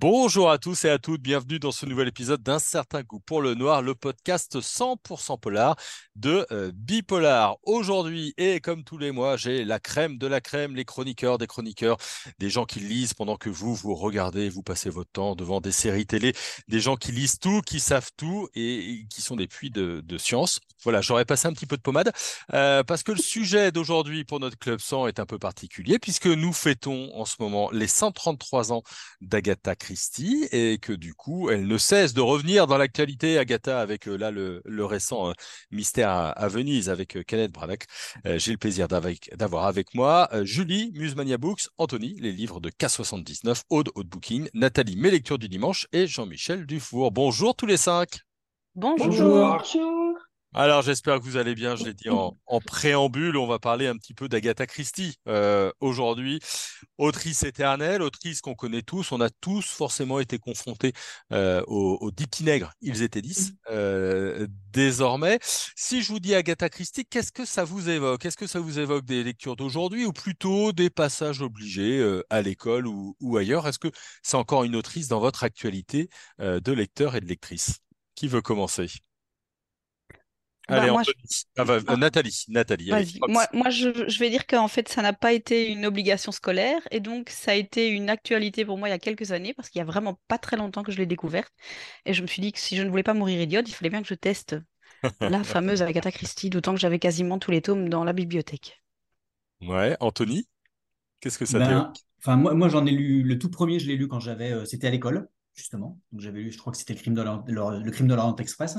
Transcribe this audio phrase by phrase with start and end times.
[0.00, 3.42] Bonjour à tous et à toutes, bienvenue dans ce nouvel épisode d'un certain goût pour
[3.42, 5.76] le noir, le podcast 100% polar
[6.16, 7.58] de euh, Bipolar.
[7.64, 11.46] Aujourd'hui, et comme tous les mois, j'ai la crème de la crème, les chroniqueurs des
[11.46, 11.98] chroniqueurs,
[12.38, 15.70] des gens qui lisent pendant que vous, vous regardez, vous passez votre temps devant des
[15.70, 16.32] séries télé,
[16.66, 20.60] des gens qui lisent tout, qui savent tout et, qui sont des puits de, science.
[20.82, 22.10] Voilà, j'aurais passé un petit peu de pommade
[22.54, 26.26] euh, parce que le sujet d'aujourd'hui pour notre Club 100 est un peu particulier puisque
[26.26, 28.82] nous fêtons en ce moment les 133 ans
[29.20, 34.06] d'Agatha Christie et que du coup, elle ne cesse de revenir dans l'actualité, Agatha, avec
[34.06, 35.32] euh, là le, récent euh,
[35.72, 37.82] mystère à, Venise avec euh, Kenneth Branagh.
[38.24, 43.90] J'ai le plaisir d'avoir avec moi Julie, Musemania Books, Anthony, les livres de K79, Aude,
[43.96, 47.10] Aude Booking, Nathalie, mes lectures du dimanche et Jean-Michel Dufour.
[47.10, 48.20] Bonjour tous les cinq.
[48.76, 49.58] Bonjour.
[49.58, 50.18] Bonjour.
[50.52, 51.76] Alors, j'espère que vous allez bien.
[51.76, 52.34] Je l'ai dit en,
[52.66, 56.40] préambule, on va parler un petit peu d'Agatha Christie euh, aujourd'hui.
[56.98, 59.12] Autrice éternelle, autrice qu'on connaît tous.
[59.12, 60.92] On a tous forcément été confrontés
[61.32, 62.72] euh, aux, dix petits nègres.
[62.80, 65.38] Ils étaient dix euh, désormais.
[65.42, 68.24] Si je vous dis Agatha Christie, qu'est-ce que ça vous évoque?
[68.24, 72.88] Est-ce que ça vous évoque des lectures d'aujourd'hui ou plutôt des passages obligés à l'école
[72.88, 73.68] ou, ou, ailleurs?
[73.68, 73.92] Est-ce que
[74.24, 76.08] c'est encore une autrice dans votre actualité
[76.40, 77.78] de lecteur et de lectrice?
[78.16, 78.88] Qui veut commencer?
[80.70, 80.92] Bah, Allez,
[81.58, 81.96] ah, ah.
[81.96, 82.90] Nathalie, Nathalie.
[83.28, 87.00] Moi, moi je, vais dire qu'en fait, ça n'a pas été une obligation scolaire et
[87.00, 89.78] donc ça a été une actualité pour moi il y a quelques années parce qu'il
[89.78, 91.52] y a vraiment pas très longtemps que je l'ai découverte
[92.06, 93.90] et je me suis dit que si je ne voulais pas mourir idiote, il fallait
[93.90, 94.56] bien que je teste
[95.20, 98.82] la fameuse Agatha Christie, d'autant que j'avais quasiment tous les tomes dans la bibliothèque.
[99.62, 100.48] Ouais, Anthony,
[101.20, 103.96] qu'est-ce que ça ben, Enfin, moi, moi j'en ai lu le tout premier, je l'ai
[103.96, 105.98] lu quand j'avais, euh, c'était à l'école justement.
[106.12, 108.78] Donc j'avais lu, je crois que c'était le crime de le crime de l'Orient Express.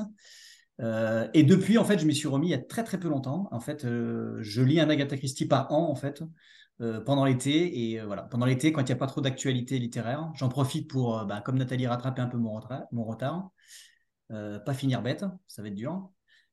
[0.80, 3.10] Euh, et depuis, en fait, je m'y suis remis il y a très très peu
[3.10, 3.48] longtemps.
[3.52, 6.24] En fait, euh, je lis un Agatha Christie par an, en fait,
[6.82, 7.92] euh, pendant l'été.
[7.92, 11.26] Et voilà, pendant l'été, quand il n'y a pas trop d'actualité littéraire, j'en profite pour,
[11.26, 12.84] bah, comme Nathalie, rattraper un peu mon retard.
[12.92, 13.52] Mon retard.
[14.30, 16.10] pas finir bête, ça va être dur.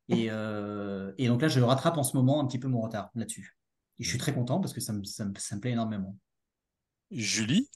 [0.08, 3.56] Et, et, donc là, je rattrape en ce moment un petit peu mon retard là-dessus.
[3.98, 6.16] Et je suis très content parce que ça me, ça me, ça me plaît énormément.
[7.10, 7.68] Julie?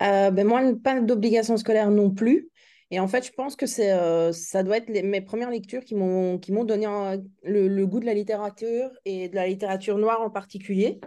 [0.00, 2.48] Ben Moi, pas d'obligation scolaire non plus.
[2.90, 5.94] Et en fait, je pense que c'est, euh, ça doit être mes premières lectures qui
[5.94, 6.86] m'ont, qui m'ont donné
[7.42, 10.98] le, goût de la littérature et de la littérature noire en particulier.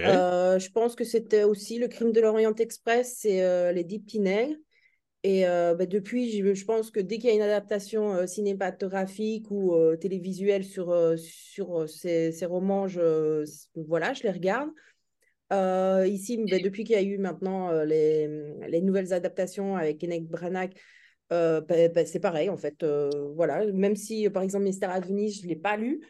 [0.00, 4.00] Euh, je pense que c'était aussi Le crime de l'Orient Express et euh, Les Dix
[4.00, 4.56] Petits Nègres.
[5.24, 10.62] Et bah, depuis, je, pense que dès qu'il y a une adaptation cinématographique ou télévisuelle
[10.62, 13.44] sur, sur ces, ces, romans, je,
[13.74, 14.70] voilà, je les regarde.
[16.06, 18.28] ici, bah, depuis qu'il y a eu maintenant les,
[18.68, 20.70] les, nouvelles adaptations avec Kenneth Branagh,
[21.32, 22.82] euh, bah, bah, c'est pareil, en fait.
[22.82, 23.66] Euh, voilà.
[23.72, 26.00] Même si, par exemple, Mystère à Venise, je ne l'ai pas lu,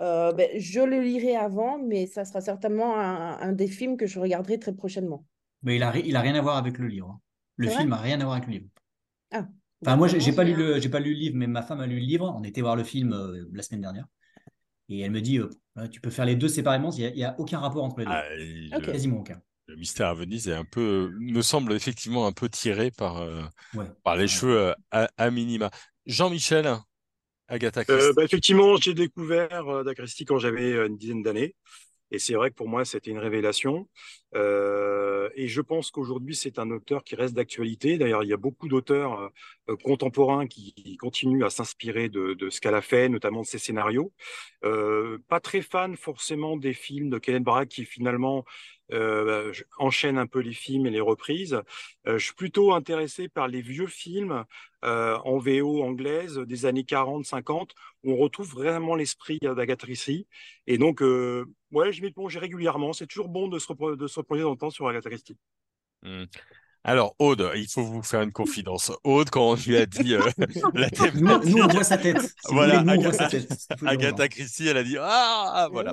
[0.00, 4.18] euh, ben, je le lirai avant, mais ça sera certainement un, des films que je
[4.18, 5.24] regarderai très prochainement.
[5.62, 7.10] Mais il n'a il a rien à voir avec le livre.
[7.10, 7.20] Hein.
[7.56, 8.68] Le film n'a rien à voir avec le livre.
[9.32, 9.46] Ah.
[9.84, 11.98] Enfin, moi, j'ai pas, lu le, pas lu le livre, mais ma femme a lu
[11.98, 12.34] le livre.
[12.38, 13.14] On était voir le film
[13.52, 14.06] la semaine dernière.
[14.88, 15.40] Et elle me dit,
[15.90, 18.70] tu peux faire les deux séparément, il n'y a, aucun rapport entre les deux.
[18.72, 22.48] Ah, Quasiment aucun le mystère à Venise est un peu, me semble effectivement un peu
[22.48, 23.42] tiré par, euh,
[24.04, 25.70] par les cheveux euh, à, minima.
[26.06, 26.76] Jean-Michel,
[27.48, 28.12] Agatha euh, Christie.
[28.14, 31.54] bah, effectivement, j'ai découvert Agatha Christie quand j'avais une dizaine d'années.
[32.12, 33.88] Et c'est vrai que pour moi, c'était une révélation.
[34.34, 37.98] Euh, et je pense qu'aujourd'hui, c'est un auteur qui reste d'actualité.
[37.98, 39.30] D'ailleurs, il y a beaucoup d'auteurs
[39.68, 43.58] euh, contemporains qui, continuent à s'inspirer de, de, ce qu'elle a fait, notamment de ses
[43.58, 44.12] scénarios.
[44.64, 48.44] Euh, pas très fan forcément des films de Kenneth Branagh qui finalement
[48.92, 51.54] euh, enchaîne un peu les films et les reprises.
[52.06, 54.44] Euh, je suis plutôt intéressé par les vieux films
[54.84, 57.70] euh, en VO anglaise des années 40-50
[58.04, 60.26] où on retrouve vraiment l'esprit d'Agatha Christie.
[60.66, 62.92] Et donc, ouais, je m'y plonge régulièrement.
[62.92, 65.36] C'est toujours bon de se, de se replonger dans le temps sur Agatha Christie.
[66.02, 66.24] Mmh.
[66.88, 68.92] Alors, Aude, il faut vous faire une confidence.
[69.02, 70.22] Aude, quand on lui a dit euh,
[70.74, 71.14] la thématique...
[71.50, 72.32] Nous, on voit sa tête.
[72.44, 72.84] voilà,
[73.84, 75.92] Agatha, Christie, elle a dit Ah Voilà.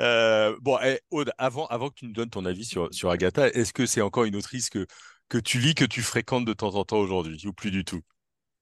[0.00, 3.46] Euh, bon, eh, Aude, avant, avant que tu nous donnes ton avis sur, sur Agatha,
[3.46, 4.88] est-ce que c'est encore une autrice que,
[5.28, 8.00] que tu lis, que tu fréquentes de temps en temps aujourd'hui, ou plus du tout?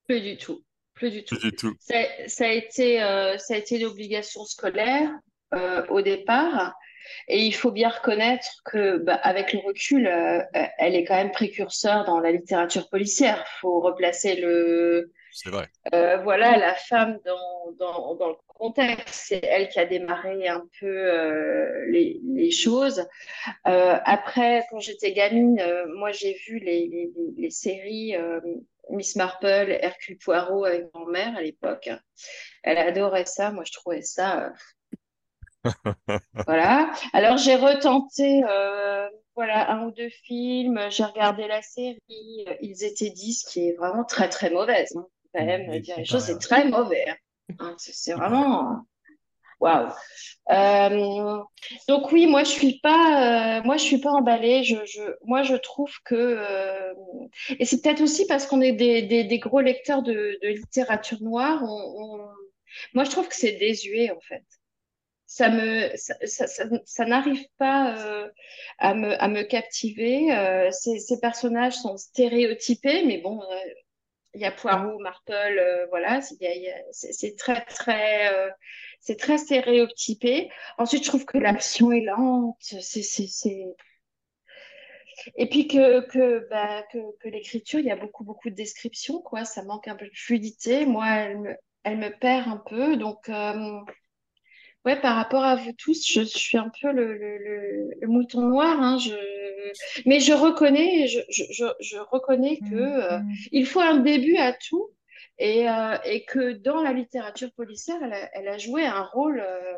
[0.07, 0.63] Plus du tout.
[0.93, 1.37] Plus du tout.
[1.37, 1.75] Plus du tout.
[1.81, 1.95] Ça,
[2.27, 5.11] ça, a été, euh, ça a été l'obligation scolaire
[5.89, 6.75] au départ.
[7.29, 10.43] Et il faut bien reconnaître que, bah, avec le recul, euh,
[10.79, 13.45] elle est quand même précurseur dans la littérature policière.
[13.47, 15.13] Il faut replacer le.
[15.33, 15.69] C'est vrai.
[15.95, 19.09] Euh, voilà, la femme dans, dans, dans, le contexte.
[19.09, 23.07] C'est elle qui a démarré un peu euh, les, les, choses.
[23.65, 25.63] après, quand j'étais gamine,
[25.95, 28.15] moi, j'ai vu les, les, les séries.
[28.91, 31.89] Miss Marple, Hercule Poirot avec grand-mère à l'époque.
[32.63, 33.53] Elle adorait ça.
[33.53, 34.53] Moi, je trouvais ça
[36.47, 36.93] voilà.
[37.12, 40.81] Alors j'ai retenté, euh, voilà, un ou deux films.
[40.91, 42.00] J'ai regardé la série.
[42.61, 44.93] Ils étaient dix, qui est vraiment très très mauvaise.
[44.97, 45.06] Hein.
[45.35, 47.05] Quand même, Oui, dire les choses, c'est très mauvais.
[47.09, 47.17] hein.
[47.59, 48.81] Hein, c'est vraiment.
[49.61, 49.91] Waouh.
[50.50, 51.38] Euh,
[51.88, 54.65] donc oui, moi je suis pas, euh, moi je suis pas emballée.
[54.65, 56.93] Je, je, moi je trouve que, euh,
[57.58, 61.23] et c'est peut-être aussi parce qu'on est des, des, des gros lecteurs de, de littérature
[61.23, 61.62] noire.
[61.62, 61.69] On,
[62.19, 62.29] on-
[62.94, 64.44] Moi je trouve que c'est désuet en fait.
[65.32, 68.29] Ça n'arrive pas euh,
[68.79, 70.31] à me, captiver.
[70.37, 73.56] Euh, ces, personnages sont stéréotypés, mais bon, euh,
[74.34, 78.31] il y a Poirot, Marple, voilà, c'est très, très,
[79.00, 80.50] c'est très stéréotypé.
[80.76, 82.56] Ensuite, je trouve que l'action est lente.
[82.61, 83.75] C'est.
[85.37, 89.44] Et puis que, bah, que, que l'écriture, il y a beaucoup, beaucoup de descriptions, quoi.
[89.44, 90.84] Ça manque un peu de fluidité.
[90.87, 92.96] Moi, elle me, elle me perd un peu.
[92.96, 93.31] Donc,
[94.84, 98.08] ouais, par rapport à vous tous, je, je suis un peu le, le, le, le
[98.08, 98.81] mouton noir.
[98.81, 99.14] Hein, je...
[100.06, 101.20] Mais je reconnais, je,
[101.81, 103.19] je, reconnais que euh,
[103.52, 104.90] il faut un début à tout
[105.38, 109.40] et, euh, et que dans la littérature policière, elle a, elle a joué un rôle
[109.40, 109.75] euh,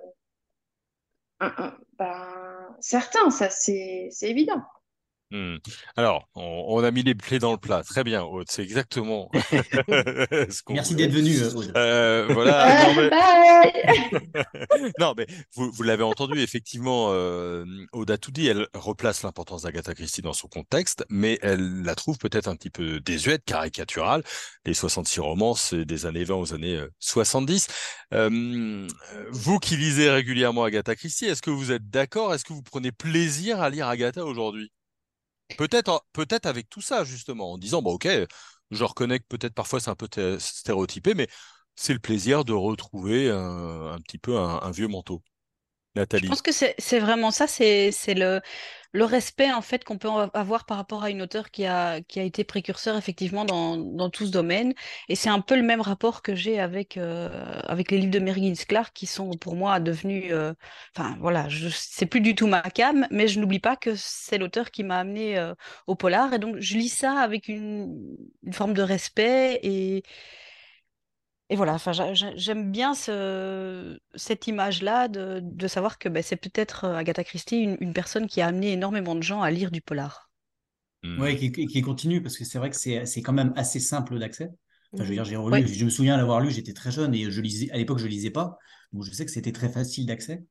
[1.40, 4.62] un- un- ben, certain, ça c'est c'est évident.
[5.30, 5.56] Hmm.
[5.96, 7.82] Alors, on, on a mis les plaies dans le plat.
[7.82, 8.46] Très bien, Aude.
[8.48, 11.72] C'est exactement ce qu'on Merci d'être venu, euh, Aude.
[11.76, 12.84] Euh, voilà.
[12.94, 14.92] Non, mais, bye.
[15.00, 18.46] non, mais vous, vous l'avez entendu, effectivement, euh, Aude a tout dit.
[18.46, 22.70] Elle replace l'importance d'Agatha Christie dans son contexte, mais elle la trouve peut-être un petit
[22.70, 24.22] peu désuète, caricaturale.
[24.64, 27.66] Les 66 romans, c'est des années 20 aux années euh, 70.
[28.12, 28.86] Euh,
[29.30, 32.34] vous qui lisez régulièrement Agatha Christie, est-ce que vous êtes d'accord?
[32.34, 34.70] Est-ce que vous prenez plaisir à lire Agatha aujourd'hui?
[35.58, 38.08] Peut-être, peut-être avec tout ça, justement, en disant, bon, ok,
[38.70, 40.08] je reconnais que peut-être parfois c'est un peu
[40.38, 41.28] stéréotypé, mais
[41.76, 45.22] c'est le plaisir de retrouver un, petit peu un vieux manteau.
[46.16, 48.40] Je pense que c'est vraiment ça, c'est le,
[48.92, 52.20] le respect en fait qu'on peut avoir par rapport à une auteure qui a, qui
[52.20, 54.74] a été précurseur effectivement dans, dans tout ce domaine.
[55.08, 58.20] Et c'est un peu le même rapport que j'ai avec, euh, avec les livres de
[58.20, 60.26] Mary Higgins Clark qui sont pour moi devenus...
[60.30, 60.54] euh,
[60.96, 64.70] Enfin voilà, c'est plus du tout ma came, mais je n'oublie pas que c'est l'auteur
[64.70, 65.54] qui m'a amené euh,
[65.86, 66.32] au polar.
[66.32, 70.02] Et donc je lis ça avec une, une forme de respect et...
[71.50, 76.22] Et voilà, enfin, j'a- j'a- j'aime bien ce, cette image-là de, de savoir que ben,
[76.22, 79.50] c'est peut-être euh, Agatha Christie, une, une personne qui a amené énormément de gens à
[79.50, 80.30] lire du polar.
[81.02, 81.20] Hmm.
[81.20, 84.18] Ouais, qui, qui continue, parce que c'est vrai que c'est c'est quand même assez simple
[84.18, 84.50] d'accès.
[84.94, 85.66] Enfin, je veux dire, j'ai relu, Ouais.
[85.66, 88.30] je me souviens l'avoir lu, j'étais très jeune et je lisais, à l'époque, je lisais
[88.30, 88.58] pas.
[88.92, 90.44] Donc, je sais que c'était très facile d'accès.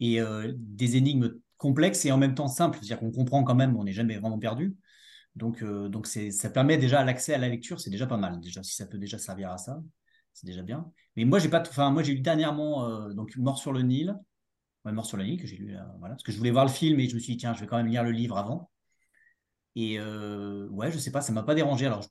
[0.00, 2.78] Et euh, des énigmes complexes et en même temps simples.
[2.78, 4.76] C'est-à-dire qu'on comprend quand même, on n'est jamais vraiment perdu.
[5.36, 8.40] Donc, euh, donc ça permet déjà l'accès à la lecture, c'est déjà pas mal.
[8.40, 9.82] Déjà, si ça peut déjà servir à ça,
[10.38, 10.90] c'est déjà bien.
[11.16, 14.16] Mais moi, j'ai pas, enfin, moi, j'ai lu dernièrement euh, donc Mort sur le Nil,
[14.84, 16.64] ouais, Mort sur le Nil que j'ai lu, euh, voilà, parce que je voulais voir
[16.64, 18.38] le film et je me suis dit tiens, je vais quand même lire le livre
[18.38, 18.70] avant.
[19.74, 21.86] Et euh, ouais, je sais pas, ça m'a pas dérangé.
[21.86, 22.04] Alors,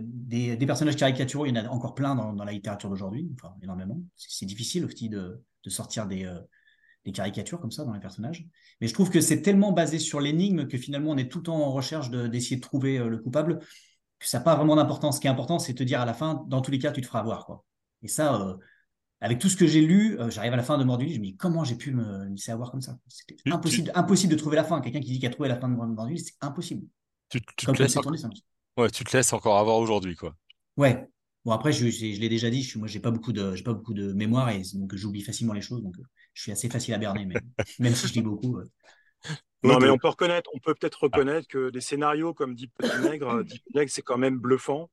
[0.00, 4.00] des, personnages caricaturaux, il y en a encore plein dans, la littérature d'aujourd'hui, enfin énormément.
[4.16, 6.28] C'est difficile aussi de, de sortir des,
[7.14, 8.46] caricatures comme ça dans les personnages.
[8.80, 11.44] Mais je trouve que c'est tellement basé sur l'énigme que finalement on est tout le
[11.44, 13.60] temps en recherche de- d'essayer de, trouver le coupable
[14.22, 15.16] ça n'a pas vraiment d'importance.
[15.16, 16.92] Ce qui est important, c'est de te dire à la fin, dans tous les cas,
[16.92, 17.46] tu te feras avoir.
[17.46, 17.64] Quoi.
[18.02, 18.56] Et ça, euh,
[19.20, 21.14] avec tout ce que j'ai lu, euh, j'arrive à la fin de Mort du Lit,
[21.14, 22.98] je me dis comment j'ai pu me laisser avoir comme ça?
[23.08, 24.80] C'était Tu- impossible, impossible de trouver la fin.
[24.80, 26.86] Quelqu'un qui dit qu'il a trouvé la fin de Mort du Lit, c'est impossible.
[27.30, 28.14] Tu, tu Comme te laisses encore...
[28.78, 30.36] ouais, tu te laisses encore avoir aujourd'hui, quoi.
[30.76, 31.06] Ouais.
[31.44, 33.64] Bon après, je, je, je l'ai déjà dit, je, moi j'ai pas beaucoup de, j'ai
[33.64, 36.02] pas beaucoup de mémoire et donc j'oublie facilement les choses, donc euh,
[36.34, 37.42] je suis assez facile à berner, mais
[37.80, 38.58] même si je lis beaucoup.
[38.58, 38.70] euh.
[39.62, 42.70] Non, mais on peut reconnaître, on peut peut-être reconnaître que des scénarios comme Petits
[43.02, 44.90] Nègres, euh, Petits Nègres, c'est quand même bluffant.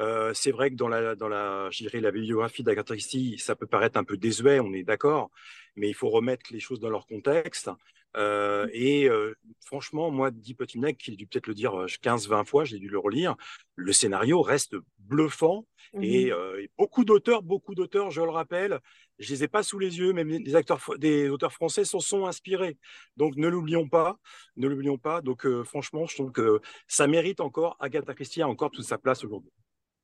[0.00, 3.54] Euh, c'est vrai que dans la, dans la, je dirais, la biographie d'Agatha Christie, ça
[3.54, 5.30] peut paraître un peu désuet, on est d'accord,
[5.76, 7.70] mais il faut remettre les choses dans leur contexte.
[8.16, 12.64] Euh, et euh, franchement, moi, Dix Petits Nègres, qui dû peut-être le dire 15-20 fois,
[12.64, 13.36] j'ai dû le relire,
[13.76, 15.66] le scénario reste bluffant.
[16.00, 18.78] Et, euh, et beaucoup d'auteurs, beaucoup d'auteurs, je le rappelle,
[19.18, 22.26] je les ai pas sous les yeux, mais des acteurs, des auteurs français s'en sont
[22.26, 22.78] inspirés.
[23.16, 24.16] Donc ne l'oublions pas,
[24.56, 25.20] ne l'oublions pas.
[25.20, 27.76] Donc euh, franchement, je trouve que ça mérite encore.
[27.80, 29.50] Agatha Christie a encore toute sa place aujourd'hui.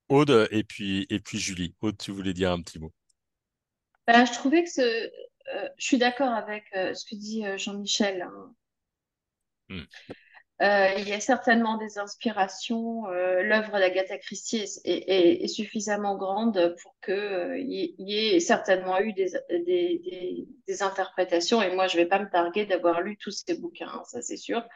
[0.08, 1.74] Aude et puis, et puis Julie.
[1.80, 2.92] Aude, tu voulais dire un petit mot?
[4.08, 5.10] Ben, je trouvais que ce,
[5.54, 8.22] euh, je suis d'accord avec euh, ce que dit euh, Jean-Michel.
[8.22, 8.54] hein.
[9.68, 9.82] Hmm.
[10.60, 13.06] Il y a certainement des inspirations.
[13.08, 18.40] L'œuvre d'Agatha Christie est, est- est- est suffisamment grande pour que euh, il y, ait
[18.40, 21.60] certainement eu des, des, des- des interprétations.
[21.60, 24.38] Et moi, je vais pas me targuer d'avoir lu tous ces bouquins, hein, ça c'est
[24.38, 24.66] sûr.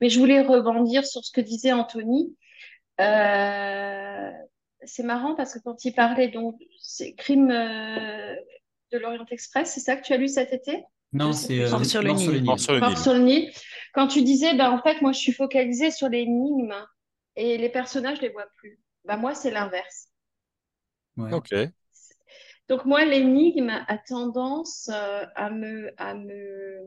[0.00, 2.34] Mais je voulais rebondir sur ce que disait Anthony.
[4.84, 8.34] C'est marrant parce que quand il parlait donc c'est crime euh,
[8.92, 10.84] de l'Orient Express, c'est ça que tu as lu cet été?
[11.12, 12.44] Non, c'est euh, Mort sur le Nil.
[12.44, 13.50] Mort sur le sur le Nil.
[13.94, 16.74] quand tu disais, ben, en fait, moi, je suis focalisée sur l'énigme
[17.36, 18.80] et les personnages, je les vois plus.
[19.04, 20.08] Ben, moi, c'est l'inverse.
[21.16, 21.32] Ouais.
[21.32, 21.54] Ok.
[22.68, 26.78] Donc, moi, l'énigme a tendance euh, à me, à me...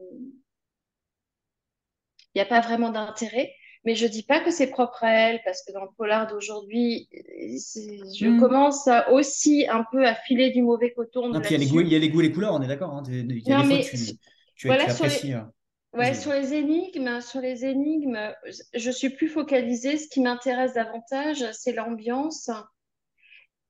[2.34, 3.54] Il n'y a pas vraiment d'intérêt.
[3.84, 7.10] Mais je dis pas que c'est propre à elle, parce que dans le polar d'aujourd'hui,
[7.12, 8.40] je Mm.
[8.40, 11.58] commence à aussi un peu à filer du mauvais coton Non, puis il y a
[11.58, 12.94] les goûts, il y a les goûts et les couleurs, on est d'accord.
[12.94, 13.04] Hein.
[13.08, 13.98] Il y a Non, des fois, mais tu,
[14.56, 15.34] tu, voilà, tu sur les- apprécies.
[15.34, 15.42] euh.
[15.94, 18.34] Ouais, sur les énigmes, sur les énigmes,
[18.74, 19.98] je suis plus focalisée.
[19.98, 22.50] Ce qui m'intéresse davantage, c'est l'ambiance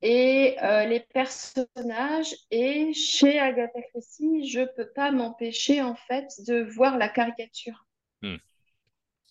[0.01, 2.35] et euh, les personnages.
[2.51, 7.85] Et chez Agatha Christie, je peux pas m'empêcher en fait de voir la caricature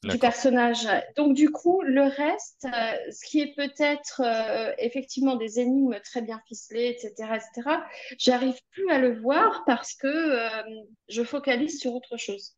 [0.03, 0.89] du personnage.
[1.17, 6.23] Donc du coup, le reste, euh, ce qui est peut-être euh, effectivement des énigmes très
[6.23, 7.77] bien ficelées, etc., etc.,
[8.19, 10.63] j'arrive plus à le voir parce que euh,
[11.09, 12.57] je focalise sur autre chose.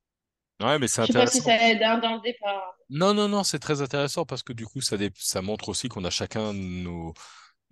[0.60, 1.42] Ouais, mais c'est Je sais pas si intéressant.
[1.42, 2.76] ça aide hein, dans le départ.
[2.88, 6.04] Non, non, non, c'est très intéressant parce que du coup, ça, ça montre aussi qu'on
[6.04, 7.12] a chacun nos,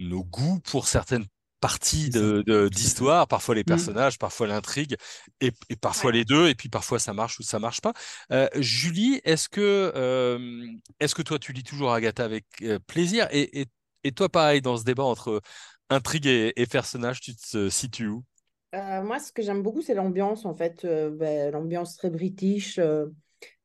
[0.00, 1.26] nos goûts pour certaines
[1.60, 2.26] parties C'est ça.
[2.26, 4.00] de, de- d'histoire, parfois les Mm.
[4.04, 4.96] personnages, parfois l'intrigue,
[5.40, 6.12] et, et parfois Ouais.
[6.12, 7.92] les deux, et puis parfois ça marche ou ça marche pas.
[8.32, 10.66] Euh, Julie, est-ce que, euh,
[11.00, 13.28] est-ce que toi tu lis toujours Agatha avec euh, plaisir?
[13.32, 13.66] Et, et,
[14.04, 15.40] et toi, pareil, dans ce débat entre
[15.90, 18.24] intrigue et, et personnage, tu te situes où?
[18.74, 22.78] Euh, moi, ce que j'aime beaucoup, c'est l'ambiance, en fait, euh, ben, l'ambiance très british.
[22.78, 23.06] euh,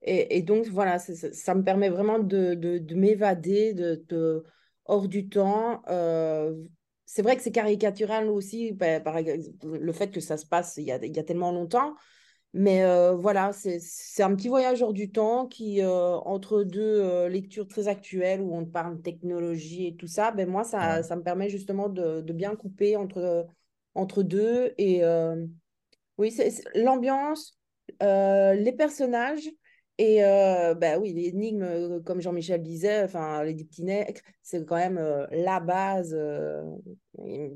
[0.04, 4.44] et, et donc, voilà, ça me permet vraiment de, de, de m'évader de, de-
[4.86, 5.84] hors du temps.
[7.16, 10.84] C'est vrai que c'est caricatural aussi, ben, par le fait que ça se passe il
[10.84, 11.96] y a, il y a tellement longtemps.
[12.52, 13.80] Mais euh, voilà, c'est,
[14.22, 18.54] un petit voyage hors du temps qui, euh, entre deux euh, lectures très actuelles où
[18.54, 21.04] on parle technologie et tout ça, ben moi, ça, Ouais.
[21.04, 23.48] ça me permet justement de, de bien couper entre,
[23.94, 24.74] entre deux.
[24.78, 25.02] Et
[26.18, 27.58] oui, c'est l'ambiance,
[28.02, 29.50] les personnages
[29.98, 34.98] et euh, bah oui, l'énigme, euh, comme Jean-Michel disait, enfin, les dictinets, c'est quand même
[34.98, 36.18] euh, la base.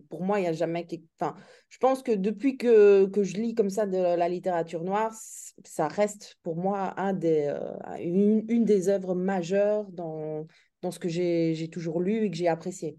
[0.10, 0.88] pour moi, il n'y a jamais.
[1.20, 1.36] Enfin,
[1.68, 5.14] je pense que depuis que, que je lis comme ça de la littérature noire,
[5.66, 7.54] ça reste pour moi un des,
[8.00, 10.48] une, une des œuvres majeures dans,
[10.82, 12.98] dans ce que j'ai j'ai toujours lu et que j'ai apprécié.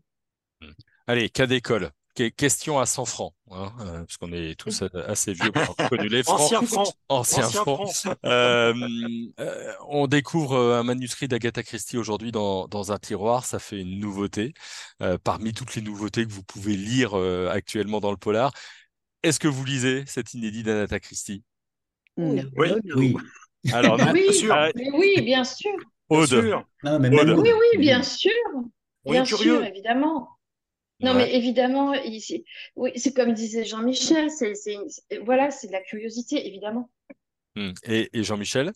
[1.06, 1.90] Allez, cas d'école.
[2.20, 5.62] Que- Question à 100 francs, hein, euh, parce qu'on est tous euh, assez vieux pour
[5.62, 6.40] avoir connu les francs.
[6.40, 6.84] Ancien franc.
[7.08, 7.86] Ancien Ancien franc.
[7.86, 8.14] franc.
[8.26, 8.74] Euh,
[9.40, 13.46] euh, on découvre un manuscrit d'Agatha Christie aujourd'hui dans, dans un tiroir.
[13.46, 14.52] Ça fait une nouveauté.
[15.02, 18.52] Euh, parmi toutes les nouveautés que vous pouvez lire euh, actuellement dans le polar,
[19.22, 21.42] est-ce que vous lisez cet inédit d'Agatha Christie?
[22.18, 22.42] Oui.
[22.56, 22.68] Oui.
[22.96, 23.16] Oui.
[23.72, 24.52] Alors, non, Oui, bien sûr.
[24.54, 25.70] ah, mais oui, bien sûr.
[26.10, 26.26] Bien Aude.
[26.28, 26.64] sûr.
[26.82, 27.28] Non, mais Aude.
[27.28, 28.30] même Oui, oui, bien sûr.
[29.04, 29.56] On Bien est curieux.
[29.56, 30.28] sûr, évidemment.
[31.02, 31.24] Non, Ouais.
[31.26, 32.44] mais évidemment, ici,
[32.76, 34.54] oui, c'est comme disait Jean-Michel, c'est,
[35.24, 36.90] voilà, c'est de la curiosité, évidemment.
[37.56, 37.72] Hmm.
[37.84, 38.72] Et, et Jean-Michel?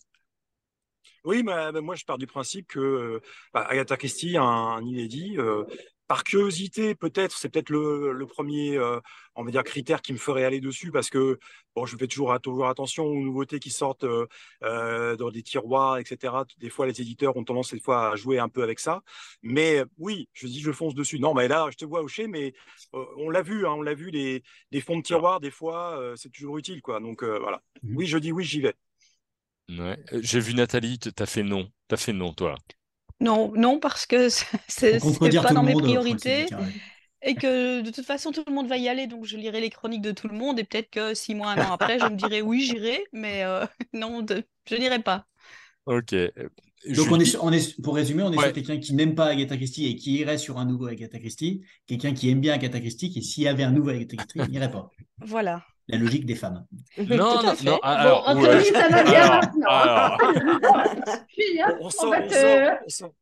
[1.23, 3.21] Oui, bah, bah, moi je pars du principe que euh,
[3.53, 5.63] bah, Agatha Christie, un, un inédit, euh,
[6.07, 8.99] par curiosité peut-être, c'est peut-être le, le premier, euh,
[9.35, 11.39] on va dire, critère qui me ferait aller dessus parce que
[11.75, 14.27] bon, je fais toujours, toujours attention aux nouveautés qui sortent euh,
[14.63, 16.45] euh, dans des tiroirs, etc.
[16.59, 19.01] Des fois, les éditeurs ont tendance cette fois à jouer un peu avec ça.
[19.41, 21.19] Mais oui, je dis, je fonce dessus.
[21.19, 22.53] Non, mais là, je te vois hocher, mais
[22.93, 25.97] euh, on l'a vu, hein, on l'a vu, les, les fonds de tiroir, des fois,
[25.99, 26.99] euh, c'est toujours utile, quoi.
[26.99, 27.61] Donc euh, voilà.
[27.83, 27.95] Mhm.
[27.97, 28.75] Oui, je dis oui, j'y vais.
[29.69, 29.97] Ouais.
[30.23, 31.71] J'ai vu Nathalie, t- t'as fait non.
[31.87, 32.55] T'as fait non, toi.
[33.21, 34.29] Non, non, parce que
[34.67, 36.47] c'est pas dans mes monde, priorités
[37.21, 39.69] et que de toute façon tout le monde va y aller, donc je lirai les
[39.69, 42.15] chroniques de tout le monde et peut-être que six mois, un an après, je me
[42.15, 45.25] dirai oui, j'irai, mais euh, non, de- je n'irai pas.
[45.85, 46.13] Ok.
[46.89, 48.43] Donc, on est, on pour résumer, on est Ouais.
[48.43, 51.63] sur quelqu'un qui n'aime pas Agatha Christie et qui irait sur un nouveau Agatha Christie,
[51.87, 54.51] quelqu'un qui aime bien Agatha Christie et s'il y avait un nouveau Agatha Christie, il
[54.51, 54.91] n'irait pas.
[55.19, 55.65] Voilà.
[55.87, 56.65] La logique des femmes.
[56.97, 57.53] Non, non, non.
[57.63, 58.63] Bon, Alors, Anthony, ouais.
[58.63, 59.67] ça va bien Alors, maintenant.
[59.69, 60.17] alors.
[61.67, 63.13] Hein, On, sort, va on te- sort, on sort,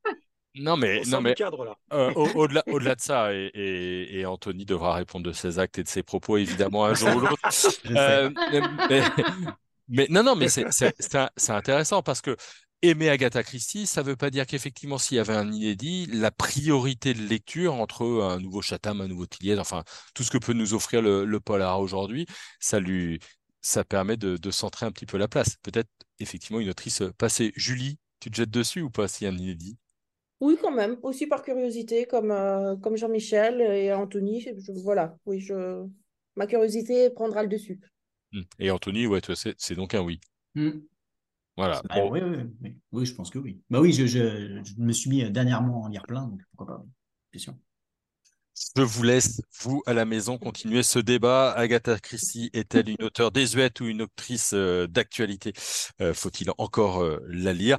[0.55, 1.75] Non, mais, on non, mais du cadre là.
[1.93, 5.77] Euh, au- au-delà, au-delà de ça, et, et- et Anthony devra répondre de ses actes
[5.79, 7.41] et de ses propos, évidemment, un jour ou l'autre.
[7.95, 8.29] Euh,
[8.89, 9.01] mais,
[9.89, 12.35] mais non, non, mais c'est c'est- c'est un- c'est intéressant parce que
[12.83, 17.13] aimer Agatha Christie, ça veut pas dire qu'effectivement, s'il y avait un inédit, la priorité
[17.15, 20.75] de lecture entre un nouveau Chatham, un nouveau Tilliez, enfin, tout ce que peut nous
[20.75, 22.27] offrir le, le polar aujourd'hui,
[22.59, 23.19] ça lui,
[23.61, 25.55] ça permet de, de centrer un petit peu la place.
[25.63, 27.53] Peut-être, effectivement, une autrice passée.
[27.55, 29.77] Julie, tu te jettes dessus ou pas s'il y a un inédit?
[30.41, 34.41] Oui, quand même, aussi par curiosité, comme, euh, comme Jean-Michel et Anthony.
[34.41, 35.85] je- voilà, oui, je...
[36.35, 37.79] ma curiosité prendra le dessus.
[38.33, 38.41] Hmm.
[38.59, 39.21] Et Anthony, ouais,
[39.57, 40.19] c'est donc un oui.
[40.55, 40.81] Hmm.
[41.55, 41.81] Voilà.
[41.93, 42.75] Bon, oui, oui, oui.
[42.91, 43.61] Oui, je pense que oui.
[43.69, 46.77] Bah oui, je, je, je me suis mis dernièrement à en lire plein, donc pourquoi
[46.77, 46.85] pas.
[47.31, 47.53] Bien sûr.
[48.75, 51.51] Je vous laisse, vous, à la maison, continuer ce débat.
[51.53, 55.53] Agatha Christie est-elle une auteure désuète ou une autrice euh, d'actualité?
[56.01, 57.77] Euh, Faut-il encore euh, la lire?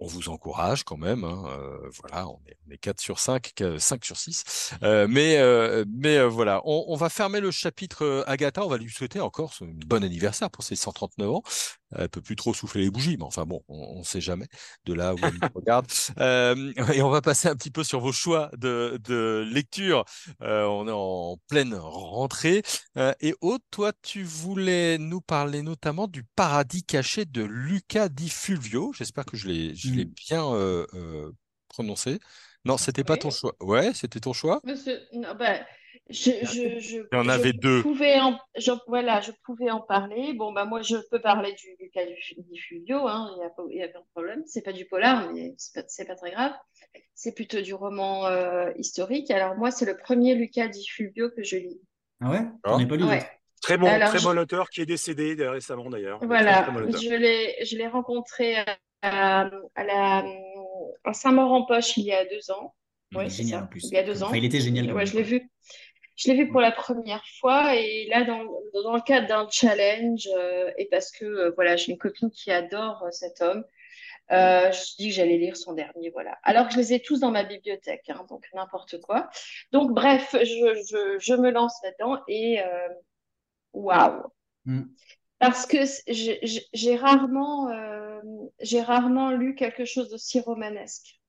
[0.00, 1.24] On vous encourage quand même.
[1.24, 4.74] Hein, euh, voilà, on est, on est 4 sur 5, 5 sur 6.
[4.82, 8.64] Euh, mais euh, mais euh, voilà, on, on, va fermer le chapitre euh, Agatha.
[8.64, 11.42] On va lui souhaiter encore un bon anniversaire pour ses 139 ans.
[11.96, 14.46] Elle peut plus trop souffler les bougies, mais enfin bon, on ne sait jamais
[14.84, 15.86] de là où elle nous regarde.
[16.18, 20.04] Euh, et on va passer un petit peu sur vos choix de, de lecture.
[20.42, 22.62] Euh, on est en pleine rentrée.
[22.96, 28.28] Euh, et Aude, toi, tu voulais nous parler notamment du paradis caché de Luca Di
[28.28, 28.92] Fulvio.
[28.92, 30.14] J'espère que je l'ai je l'ai Mm.
[30.28, 30.42] bien
[31.68, 32.20] prononcé.
[32.64, 33.18] Non, c'était pas Oui.
[33.18, 33.54] ton choix.
[33.60, 34.60] Ouais, c'était ton choix?
[34.64, 35.64] Monsieur, non, ben,
[36.14, 37.82] je, je, je, Il y en je avait deux.
[37.82, 40.32] pouvais en, je- voilà, je pouvais en parler.
[40.34, 43.44] Bon, ben, moi, je peux parler du, du cas du, du Fulvio, hein, il n'y
[43.44, 44.42] a pas, il y a pas de problème.
[44.46, 46.52] C'est pas du polar, mais c'est pas, pas très grave.
[47.14, 49.30] C'est plutôt du roman euh, historique.
[49.30, 51.80] Alors, moi, c'est le premier Luca di Fulvio que je lis.
[52.20, 52.40] Ah ouais?
[52.64, 52.70] Ah.
[52.70, 53.22] J'en ai pas lu Ouais.
[53.62, 56.18] Très bon, Alors, très je- bon auteur qui est décédé récemment d'ailleurs.
[56.22, 58.56] Voilà, je l'ai, je l'ai rencontré
[59.02, 60.22] à, à la,
[61.04, 62.74] à Saint-Maur-en-Poche il y a deux ans.
[63.12, 63.84] Il Ouais, génial ça, en plus.
[63.84, 64.26] il y a deux ans.
[64.26, 64.92] Enfin, il était génial.
[64.92, 65.48] Ouais, je l'ai vu.
[66.16, 68.44] Je l'ai vu pour la première fois et là, dans,
[68.82, 72.52] dans le cadre d'un challenge, euh, et parce que euh, voilà, j'ai une copine qui
[72.52, 73.64] adore euh, cet homme,
[74.30, 76.38] euh, je me suis dit que j'allais lire son dernier, voilà.
[76.44, 79.28] Alors que je les ai tous dans ma bibliothèque, hein, donc n'importe quoi.
[79.72, 82.60] Donc, bref, je, je, je me lance là-dedans et
[83.72, 84.22] waouh!
[84.64, 84.84] Mm.
[85.40, 87.68] Parce que j'ai rarement,
[88.60, 91.20] j'ai rarement lu quelque chose d'aussi romanesque.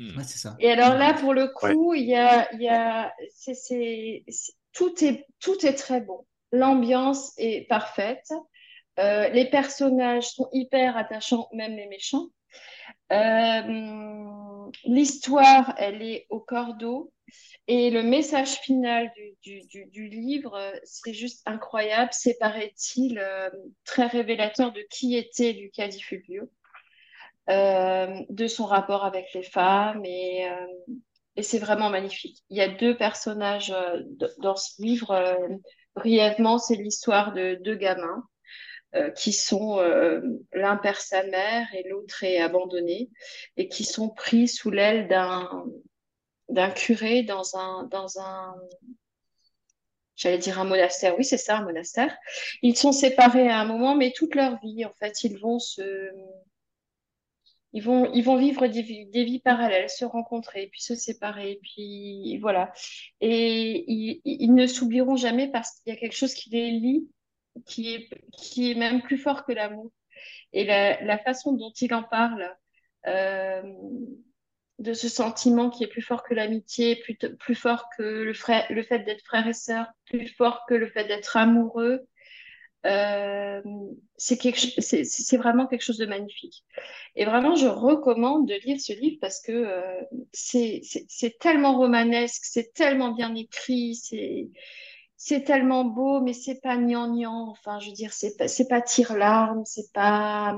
[0.00, 0.56] Ouais, c'est ça.
[0.60, 4.52] Et alors là, pour le coup, il y a, il y a, c'est, c'est, c'est-
[4.72, 6.26] tout est, tout est très bon.
[6.52, 8.28] L'ambiance est parfaite.
[8.98, 12.28] Euh, les personnages sont hyper attachants, même les méchants.
[13.12, 17.12] Euh, l'histoire, elle est au cordeau.
[17.68, 22.10] Et le message final du, du, du, du livre, c'est juste incroyable.
[22.12, 23.50] C'est, paraît-il, euh,
[23.84, 26.50] très révélateur de qui était Luca Di Fulvio,
[27.48, 30.04] euh, de son rapport avec les femmes.
[30.04, 30.94] Et, euh,
[31.36, 32.42] et c'est vraiment magnifique.
[32.50, 34.02] Il y a deux personnages euh,
[34.38, 35.36] dans ce livre.
[35.94, 38.24] brièvement, c'est l'histoire de deux gamins
[39.14, 39.76] qui sont,
[40.54, 43.10] l'un perd sa mère et l'autre est abandonné,
[43.58, 45.66] et qui sont pris sous l'aile d'un
[46.48, 48.54] d'un curé dans un, dans un,
[50.16, 52.14] j'allais dire un monastère, oui, c'est ça, un monastère.
[52.62, 56.10] Ils sont séparés à un moment, mais toute leur vie, en fait, ils vont se,
[57.72, 62.72] ils vont, ils vont vivre des vies, parallèles, se rencontrer, puis se séparer, puis voilà.
[63.20, 63.84] Et
[64.24, 67.08] ils, ne s'oublieront jamais parce qu'il y a quelque chose qui les lie,
[67.66, 69.92] qui est, qui est même plus fort que l'amour.
[70.52, 72.56] Et la, façon dont il en parle,
[73.06, 73.62] euh,
[74.78, 78.32] de ce sentiment qui est plus fort que l'amitié, plus, plus fort que le,
[78.74, 82.06] le fait d'être frère et sœur, plus fort que le fait d'être amoureux.
[82.86, 83.60] Euh,
[84.16, 86.64] c'est vraiment quelque chose de magnifique.
[87.16, 90.00] Et vraiment, je recommande de lire ce livre parce que euh,
[90.32, 90.82] c'est,
[91.40, 93.96] tellement romanesque, c'est tellement bien écrit,
[95.16, 97.50] c'est, tellement beau, mais c'est pas gnangnan.
[97.50, 100.56] Enfin, je veux dire, c'est pas, pas tire-larme, c'est pas,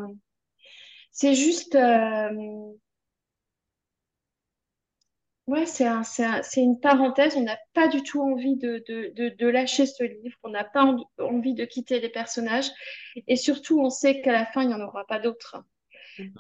[1.11, 1.75] c'est juste.
[1.75, 2.31] Euh,
[5.51, 7.37] Ouais, c'est un, c'est un- c'est une parenthèse.
[7.37, 10.37] On n'a pas du tout envie de, de, de, de lâcher ce livre.
[10.45, 12.71] On n'a pas en- envie de quitter les personnages.
[13.27, 15.57] Et surtout, on sait qu'à la fin, il n'y en aura pas d'autres.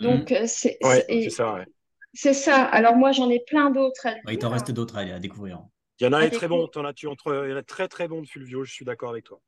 [0.00, 1.54] Donc, euh, c'est Ouais, ça.
[1.54, 1.66] ouais.
[2.14, 2.64] c'est ça.
[2.64, 5.60] Alors, moi, j'en ai plein d'autres à il t'en reste d'autres à, à découvrir.
[5.98, 6.66] Il y en a un très bon.
[6.66, 6.68] découvrir.
[6.68, 8.64] T'en as, tu, entre, il y en a très très bon de Fulvio.
[8.64, 9.40] Je suis d'accord avec toi.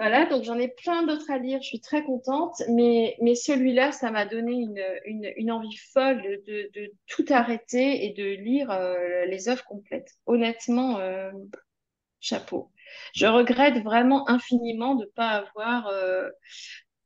[0.00, 1.60] Voilà, donc j'en ai plein d'autres à lire.
[1.62, 2.62] Je suis très contente.
[2.70, 8.06] Mais, mais celui-là, ça m'a donné une, une, une envie folle de, de, tout arrêter
[8.06, 10.10] et de lire euh, les œuvres complètes.
[10.26, 11.30] Honnêtement, euh,
[12.20, 12.70] chapeau.
[13.14, 16.30] Je regrette vraiment infiniment de pas avoir euh,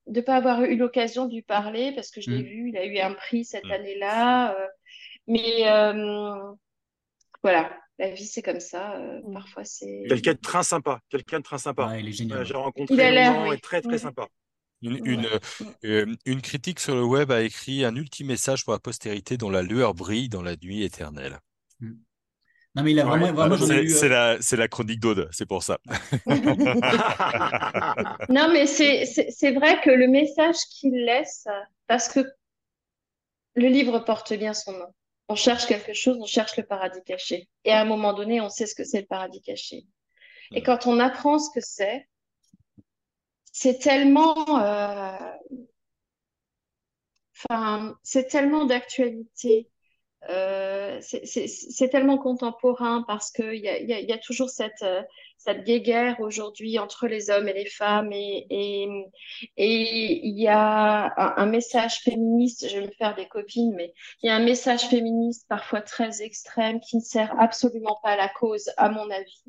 [0.06, 2.42] de pas avoir eu l'occasion de lui parler parce que je l'ai Mm.
[2.42, 3.72] vu, il a eu un prix cette Mm.
[3.72, 4.54] année-là.
[4.58, 4.66] euh,
[5.28, 6.52] mais euh,
[7.42, 8.96] voilà, la vie c'est comme ça.
[8.96, 9.32] euh, Mm.
[9.32, 10.04] parfois c'est.
[10.08, 11.00] Quelqu'un de très sympa.
[11.08, 11.88] Quelqu'un de très sympa.
[11.88, 12.40] Ouais, il est génial.
[12.40, 12.44] Euh.
[12.44, 13.60] J'ai rencontré Il a l'air, oui.
[13.60, 14.26] très très sympa.
[14.82, 15.26] Une, une,
[15.84, 19.48] euh, une critique sur le web a écrit un ultime message pour la postérité dont
[19.48, 21.38] la lueur brille dans la nuit éternelle.
[22.76, 25.46] Non, mais il a Ouais, vraiment, vraiment C'est euh, la, c'est la chronique d'Aude, c'est
[25.46, 25.78] pour ça.
[28.28, 31.46] Non, mais c'est c'est c'est vrai que le message qu'il laisse,
[31.86, 32.20] parce que
[33.54, 34.94] le livre porte bien son nom.
[35.28, 37.48] On cherche quelque chose, on cherche le paradis caché.
[37.64, 39.84] Et à un moment donné, on sait ce que c'est le paradis caché.
[40.52, 42.06] Et quand on apprend ce que c'est,
[43.52, 45.16] c'est tellement, euh,
[47.48, 49.70] enfin, c'est tellement d'actualité.
[50.30, 55.02] Euh, c'est tellement contemporain parce qu'il y a, y, a, y a, toujours cette, euh,
[55.36, 59.04] cette guéguerre aujourd'hui entre les hommes et les femmes et il
[59.56, 64.28] et, y a un, un, message féministe, je vais me faire des copines, mais il
[64.28, 68.28] y a un message féministe parfois très extrême qui ne sert absolument pas à la
[68.28, 69.44] cause, à mon avis.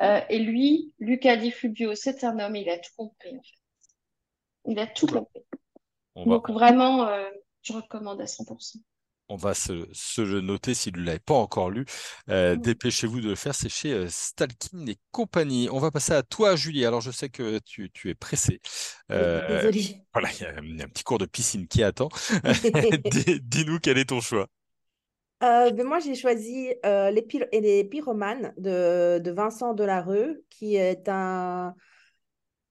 [0.00, 3.58] Euh, et lui, Luca Di Fulvio, c'est un homme, il a tout compris en fait.
[4.66, 5.42] Il a tout compris.
[6.16, 7.30] Donc vraiment, euh,
[7.62, 8.78] je recommande à 100%
[9.28, 11.86] on va se, se le noter s'il ne l'avait pas encore lu.
[12.28, 15.68] Euh, dépêchez-vous de le faire, c'est chez euh, Stalking et compagnie.
[15.70, 16.84] On va passer à toi, Julie.
[16.84, 18.60] Alors, je sais que tu, tu es pressée.
[19.10, 20.02] Euh, Désolée.
[20.12, 22.08] Voilà, il y, a un petit cours de piscine qui attend.
[23.42, 24.48] Dis-nous quel est ton choix?
[25.40, 31.74] Ben, moi, j'ai choisi les, les, pyromanes de, de Vincent Delarue, qui est un,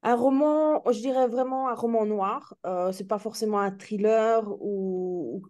[0.06, 2.54] un roman, je dirais vraiment un roman noir.
[2.66, 5.42] Euh, c'est pas forcément un thriller ou,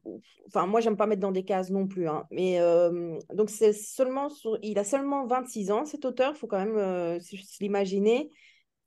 [0.48, 2.08] enfin moi j'aime pas mettre dans des cases non plus.
[2.08, 2.26] Hein.
[2.30, 4.28] Mais euh, donc c'est seulement,
[4.62, 6.34] il a seulement 26 ans cet auteur.
[6.36, 7.20] Il faut quand même euh,
[7.60, 8.30] l'imaginer.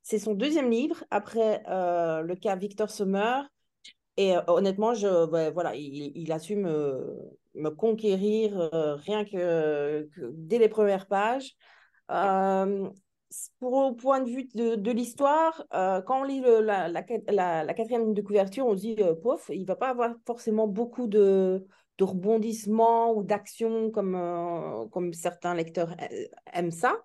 [0.03, 3.41] C'est son deuxième livre après euh, le cas Victor Sommer.
[4.15, 7.29] Et honnêtement, je, voilà, il, il, a su me,
[7.77, 8.57] conquérir
[9.05, 11.55] rien que, dès les premières pages
[13.59, 17.03] pour, au point de vue de, l'histoire, euh, quand on lit la, la,
[17.73, 19.15] quatrième ligne de couverture, on se dit, euh,
[19.49, 21.65] il ne va pas avoir forcément beaucoup de,
[21.97, 25.95] de rebondissements ou d'actions comme, euh, comme certains lecteurs
[26.53, 26.95] aiment ça.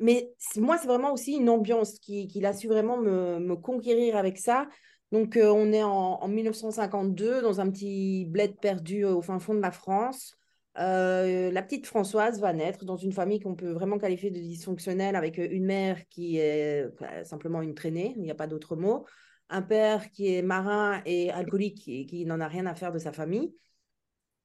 [0.00, 4.16] Mais moi, c'est vraiment aussi une ambiance qu'il qui a su vraiment me, me, conquérir
[4.16, 4.66] avec ça.
[5.12, 9.70] Donc, on est en, 1952 dans un petit bled perdu au fin fond de la
[9.70, 10.36] France.
[10.78, 15.14] Euh, la petite Françoise va naître dans une famille qu'on peut vraiment qualifier de dysfonctionnelle
[15.14, 18.74] avec euh, une mère qui est bah, simplement une traînée, il n'y a pas d'autre
[18.74, 19.06] mot,
[19.50, 22.98] un père qui est marin et alcoolique et qui n'en a rien à faire de
[22.98, 23.54] sa famille.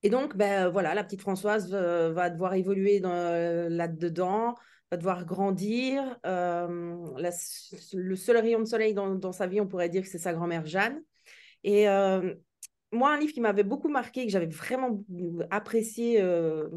[0.04, 4.56] Et donc, ben, voilà, la petite Françoise euh, va devoir évoluer là-dedans,
[4.92, 6.20] va devoir grandir.
[6.24, 10.34] le seul rayon de soleil dans, dans, sa vie, on pourrait dire que c'est sa
[10.34, 11.02] grand-mère Jeanne.
[11.64, 11.88] Et
[12.92, 15.04] moi, un livre qui m'avait beaucoup marqué, que j'avais vraiment
[15.52, 16.68] apprécié euh,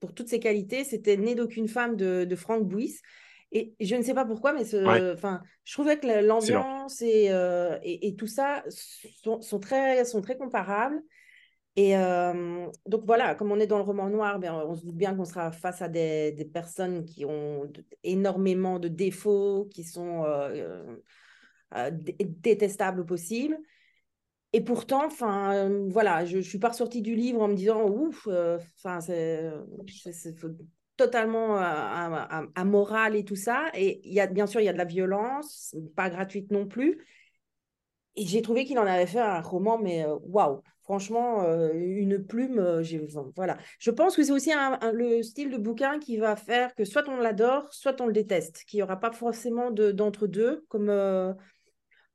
[0.00, 3.00] pour toutes ses qualités, c'était Né d'aucune femme de, de Franck Bouys.
[3.50, 7.78] Et je ne sais pas pourquoi, mais ce, enfin, je trouvais que l'ambiance et, euh,
[7.82, 11.00] et, et, tout ça sont, sont, très, sont très comparables.
[11.74, 14.96] Et euh, donc voilà, comme on est dans le roman noir, ben, on se doute
[14.96, 17.72] bien qu'on sera face à des, des personnes qui ont
[18.04, 20.26] énormément de défauts, qui sont
[21.90, 23.58] détestables au possible.
[24.54, 27.86] Et pourtant, enfin, euh, voilà, je, ne suis pas ressortie du livre en me disant
[27.86, 29.52] ouf, euh, enfin, c'est
[30.96, 33.66] totalement euh, amoral et tout ça.
[33.74, 36.66] Et il y a bien sûr, il y a de la violence, pas gratuite non
[36.66, 36.98] plus.
[38.16, 42.82] Et j'ai trouvé qu'il en avait fait un roman, mais waouh, franchement, une plume.
[42.82, 43.06] j'ai
[43.36, 43.58] voilà.
[43.78, 44.50] Je pense que c'est aussi
[44.92, 48.64] le style de bouquin qui va faire que soit on l'adore, soit on le déteste,
[48.64, 50.90] qu'il n'y aura pas forcément d'entre-deux, comme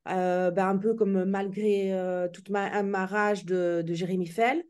[0.09, 4.63] euh, bah, un peu comme malgré euh, toute ma, ma, rage de, de Jérémy Fell.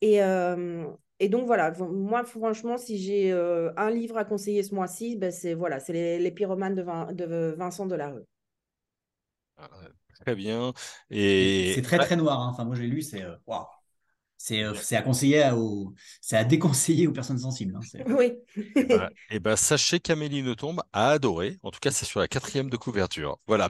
[0.00, 0.86] Et, euh,
[1.18, 5.54] et, donc voilà, moi franchement, si j'ai un livre à conseiller ce mois-ci, ben, c'est
[5.54, 8.24] voilà, c'est les, les, pyromanes de, Vin, de Vincent Delarue.
[9.56, 9.70] Ah,
[10.20, 10.72] très bien.
[11.10, 12.40] Et c'est très très noir.
[12.40, 12.50] Hein.
[12.52, 13.64] Enfin, moi j'ai lu, c'est waouh.
[14.52, 17.76] Euh, c'est à conseiller aux, c'est à déconseiller aux personnes sensibles.
[17.76, 18.32] Hein, oui.
[18.76, 21.56] et, bah, et bah, sachez qu'Amélie Nothomb a adoré.
[21.62, 23.38] En tout cas, c'est sur la quatrième de couverture.
[23.46, 23.68] Voilà.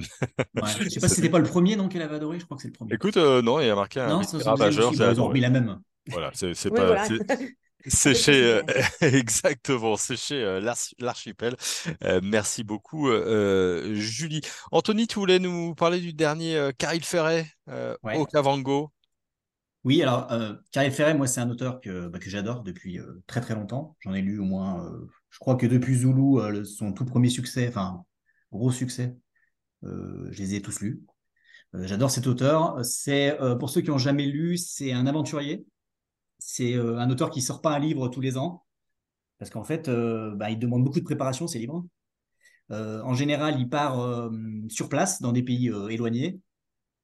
[0.54, 2.38] Ouais, je sais pas si c'était pas le premier non qu'elle avait adoré.
[2.38, 2.94] Je crois que c'est le premier.
[2.94, 4.92] Écoute, euh, non, il y a marqué un non, majeur.
[4.92, 5.80] Ils ont la même.
[6.08, 6.86] Voilà, c'est pas.
[6.86, 7.08] Voilà.
[7.88, 8.62] C'est chez euh,
[9.00, 10.60] exactement, c'est chez
[10.98, 11.56] l'archipel.
[12.22, 13.08] merci beaucoup,
[13.94, 14.40] Julie.
[14.72, 17.46] Anthony, tu voulais nous parler du dernier Caril Ferret
[18.02, 18.90] au Cavango.
[19.86, 23.54] Oui, alors, euh, Ferret, moi, c'est un auteur que, bah, j'adore depuis euh, très très
[23.54, 23.96] longtemps.
[24.00, 27.28] J'en ai lu au moins, euh, je crois que depuis Zulu, euh, son tout premier
[27.28, 28.04] succès, enfin,
[28.50, 29.16] gros succès,
[29.82, 31.04] je les ai tous lus.
[31.74, 32.84] j'adore cet auteur.
[32.84, 35.64] C'est, pour ceux qui n'ont jamais lu, c'est un aventurier.
[36.40, 38.64] C'est un auteur qui sort pas un livre tous les ans,
[39.38, 41.86] parce qu'en fait, bah, il demande beaucoup de préparation, ces livres.
[42.70, 44.30] en général, il part
[44.68, 46.40] sur place, dans des pays éloignés.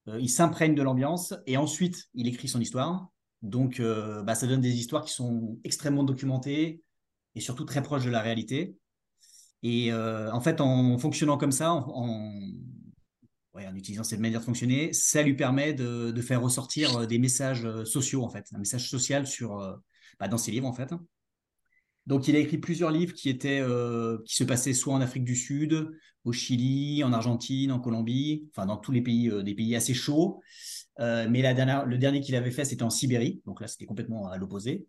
[0.09, 3.09] Euh, il s'imprègne de l'ambiance et ensuite il écrit son histoire.
[3.43, 6.83] Donc euh, bah, ça donne des histoires qui sont extrêmement documentées
[7.35, 8.77] et surtout très proches de la réalité.
[9.63, 12.41] Et euh, en fait, en fonctionnant comme ça, en,
[13.75, 18.29] utilisant cette manière de fonctionner, ça lui permet de, faire ressortir des messages sociaux, en
[18.29, 19.57] fait, un message social sur,
[20.19, 20.93] bah, dans ses livres, en fait.
[22.07, 25.25] Donc, il a écrit plusieurs livres qui étaient, euh, qui se passaient soit en Afrique
[25.25, 25.89] du Sud,
[26.25, 29.95] au Chili, en Argentine, en Colombie, enfin dans tous les pays, euh, des pays assez
[29.95, 30.41] chauds.
[31.01, 33.41] Euh, mais le dernier qu'il avait fait, c'était en Sibérie.
[33.47, 34.87] Donc là, c'était complètement à l'opposé.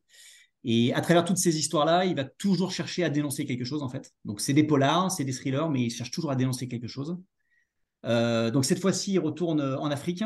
[0.64, 3.90] Et à travers toutes ces histoires-là, il va toujours chercher à dénoncer quelque chose, en
[3.90, 4.12] fait.
[4.26, 7.18] Donc, c'est des polars, c'est des thrillers, mais il cherche toujours à dénoncer quelque chose.
[8.04, 10.24] donc, cette fois-ci, il retourne en Afrique,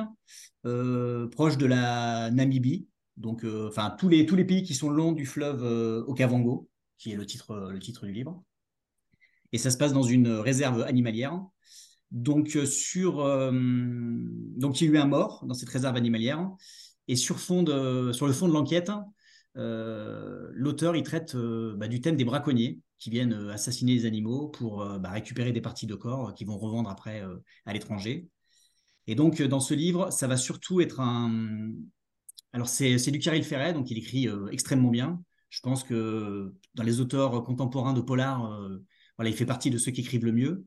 [0.61, 2.87] proche de la Namibie.
[3.17, 5.63] Donc, enfin, tous, les, tous les pays qui sont le long du fleuve
[6.07, 8.43] Okavango qui est le titre, euh, le titre du livre.
[9.51, 11.41] Et ça se passe dans une réserve animalière.
[12.11, 16.49] Donc, euh, sur, euh, donc il y a eu un mort dans cette réserve animalière.
[17.07, 18.91] Et sur, fond de, sur le fond de l'enquête,
[19.55, 25.11] l'auteur il traite bah, du thème des braconniers qui viennent assassiner les animaux pour bah,
[25.11, 27.23] récupérer des parties de corps qu'ils vont revendre après
[27.65, 28.27] à l'étranger.
[29.07, 31.71] Et donc, dans ce livre, ça va surtout être un.
[32.51, 35.23] Alors, c'est du Kirill Ferret, donc il écrit extrêmement bien.
[35.49, 38.83] Je pense que dans les auteurs contemporains de polar, euh,
[39.17, 40.65] voilà, il fait partie de ceux qui écrivent le mieux.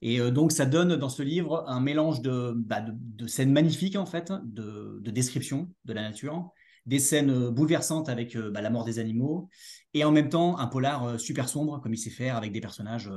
[0.00, 2.84] Et euh, donc, ça donne dans ce livre un mélange de, bah,
[3.26, 6.50] scènes magnifiques, en fait, de, descriptions de la nature,
[6.86, 9.48] des scènes euh, bouleversantes avec bah, la mort des animaux,
[9.94, 13.10] et en même temps, un polar super sombre, comme il sait faire, avec des personnages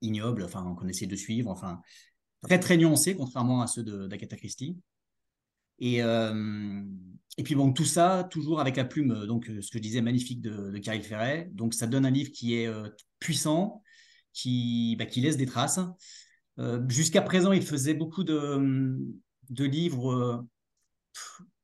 [0.00, 1.80] ignobles, enfin, qu'on essaie de suivre, enfin,
[2.42, 4.78] très, très nuancés, contrairement à ceux d'Agatha Christie.
[5.78, 6.02] Et,
[7.38, 9.82] et puis bon, tout ça, toujours avec la plume, euh, donc euh, ce que je
[9.82, 11.50] disais, magnifique de, de Caril Ferret.
[11.52, 13.82] Donc ça donne un livre qui est euh, puissant,
[14.32, 15.80] qui, bah, qui laisse des traces.
[16.88, 18.96] Jusqu'à présent, il faisait beaucoup de,
[19.50, 20.46] de livres,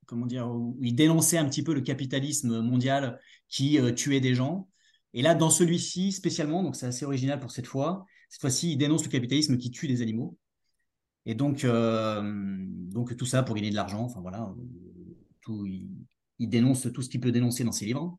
[0.05, 4.69] comment dire, où il dénonçait un petit peu le capitalisme mondial qui tuait des gens.
[5.15, 8.77] Et là, dans celui-ci spécialement, donc c'est assez original pour cette fois, cette fois-ci, il
[8.77, 10.37] dénonce le capitalisme qui tue des animaux.
[11.27, 14.03] Et donc, donc tout ça pour gagner de l'argent.
[14.03, 14.53] Enfin voilà,
[15.49, 18.19] il, dénonce tout ce qu'il peut dénoncer dans ses livres.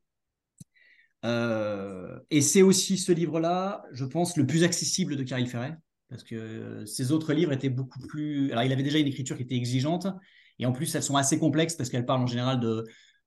[1.25, 5.77] Euh, et c'est aussi ce livre-là, je pense, le plus accessible de Caril Ferret,
[6.09, 8.51] parce que ses autres livres étaient beaucoup plus.
[8.51, 10.07] Alors, il avait déjà une écriture qui était exigeante,
[10.59, 12.83] et en plus, elles sont assez complexes parce qu'elles parlent en général de,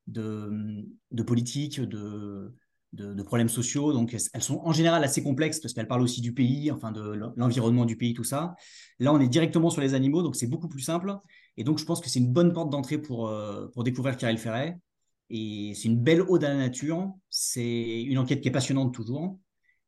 [0.07, 2.55] de, politique, de,
[2.93, 3.93] de, problèmes sociaux.
[3.93, 7.33] Donc, elles sont en général assez complexes parce qu'elles parlent aussi du pays, enfin de
[7.37, 8.55] l'environnement du pays, tout ça.
[8.99, 11.15] Là, on est directement sur les animaux, donc c'est beaucoup plus simple.
[11.57, 14.39] Et donc, je pense que c'est une bonne porte d'entrée pour, euh, pour découvrir Karel
[14.39, 14.79] Ferret.
[15.31, 17.13] Et c'est une belle ode à la nature.
[17.31, 19.39] C'est une enquête qui est passionnante toujours.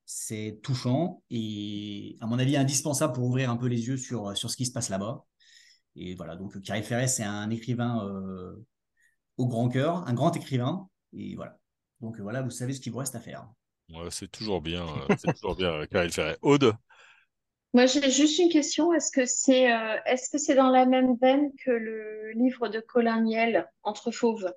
[0.04, 4.50] C'est touchant et, à mon avis, indispensable pour ouvrir un peu les yeux sur, sur
[4.50, 5.24] ce qui se passe là-bas.
[5.96, 8.56] Et voilà, donc Karel Ferret, c'est un écrivain euh,
[9.36, 10.88] au grand cœur, un grand écrivain.
[11.12, 11.57] Et voilà.
[12.00, 13.48] Donc voilà, vous savez ce qu'il vous reste à faire.
[14.10, 16.38] c'est toujours bien, euh, c'est toujours bien, Karel Ferret.
[16.42, 16.76] Aude
[17.74, 18.94] moi, j'ai juste une question.
[18.94, 22.80] Est-ce que c'est euh, est-ce que c'est dans la même veine que le livre de
[22.80, 24.50] Colin Miel, Entre fauves?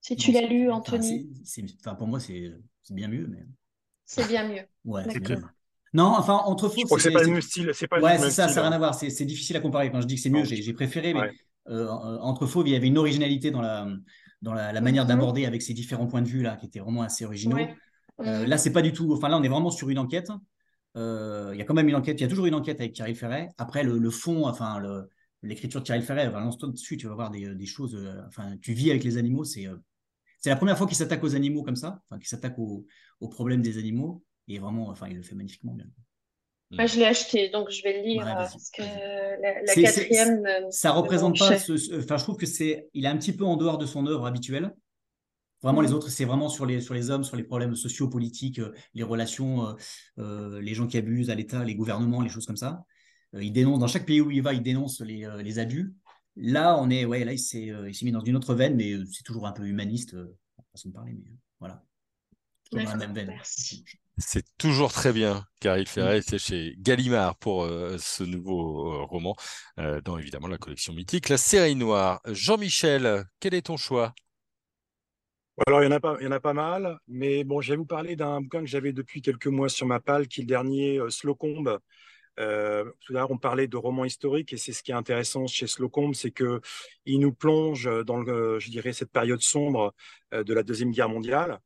[0.00, 1.28] Si tu l'as lu, Anthony.
[1.80, 2.52] enfin, pour moi, c'est
[2.90, 3.26] bien mieux.
[3.26, 3.44] Mais...
[4.04, 4.62] C'est bien mieux.
[4.84, 5.04] ouais,
[5.92, 7.00] Non, enfin, Entre fauves.
[7.00, 7.70] c'est pas le même style.
[7.74, 8.94] C'est pas ouais, c'est ça, ça n'a rien à voir.
[8.94, 9.90] C'est difficile à comparer.
[9.90, 11.30] Quand je dis que c'est mieux, j'ai préféré, mais
[11.68, 13.88] euh, Entre fauves, il y avait une originalité dans la,
[14.42, 15.08] dans la, manière mhm.
[15.08, 17.58] d'aborder avec ces différents points de vue là, qui étaient vraiment assez originaux.
[18.20, 19.12] Euh, là, c'est pas du tout.
[19.12, 20.30] Enfin, là, on est vraiment sur une enquête.
[20.96, 22.20] Euh, il y a quand même une enquête.
[22.20, 23.48] Il y a toujours une enquête avec Thierry Ferret.
[23.56, 24.82] Après, le, fond, enfin,
[25.42, 27.94] l'écriture de Thierry Ferret, lance-toi dessus, tu vas voir des, choses.
[27.94, 29.44] Euh, enfin, tu vis avec les animaux.
[29.44, 29.66] C'est
[30.38, 32.84] c'est la première fois qu'il s'attaque aux animaux comme ça, enfin, qu'il s'attaque aux,
[33.30, 34.24] problèmes des animaux.
[34.48, 35.86] Et vraiment, enfin, il le fait magnifiquement bien.
[36.72, 40.46] Moi, je l'ai acheté, donc je vais le lire parce que la, quatrième.
[40.70, 41.50] Ça représente pas.
[41.52, 44.26] enfin, je trouve que c'est, il est un petit peu en dehors de son œuvre
[44.26, 44.74] habituelle.
[45.62, 48.58] Vraiment, les autres, c'est vraiment sur les, sur les hommes, sur les problèmes sociaux, politiques,
[48.58, 49.74] euh, les relations, euh,
[50.18, 52.84] euh, les gens qui abusent à l'État, les gouvernements, les choses comme ça.
[53.40, 55.94] il dénonce, dans chaque pays où il va, il dénonce les, les abus.
[56.34, 59.46] Là, on est, ouais, là, il s'est, mis dans une autre veine, mais c'est toujours
[59.46, 60.16] un peu humaniste,
[60.72, 61.30] façon de parler, mais
[61.60, 61.84] voilà.
[62.70, 63.38] Toujours dans la même veine.
[64.18, 69.34] C'est toujours très bien, car il fait c'est chez Gallimard pour ce nouveau roman,
[70.04, 72.20] dans évidemment la collection mythique, La série noire.
[72.26, 74.14] Jean-Michel, quel est ton choix?
[75.66, 77.72] Alors, il y, en a pas, il y en a pas mal, mais bon, je
[77.72, 80.44] vais vous parler d'un bouquin que j'avais depuis quelques mois sur ma palle, qui est
[80.44, 81.78] le dernier euh, Slocombe.
[82.40, 85.46] Euh, tout à l'heure, on parlait de romans historiques, et c'est ce qui est intéressant
[85.46, 86.60] chez Slocombe, c'est que
[87.04, 89.94] il nous plonge dans, le, je dirais, cette période sombre
[90.32, 91.60] euh, de la Deuxième Guerre mondiale.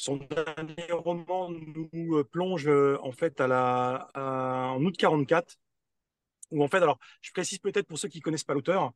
[0.00, 5.56] Son dernier roman nous euh, plonge en fait à la, en août 44,
[6.52, 8.92] où en fait, alors je précise peut-être pour ceux qui connaissent pas l'auteur,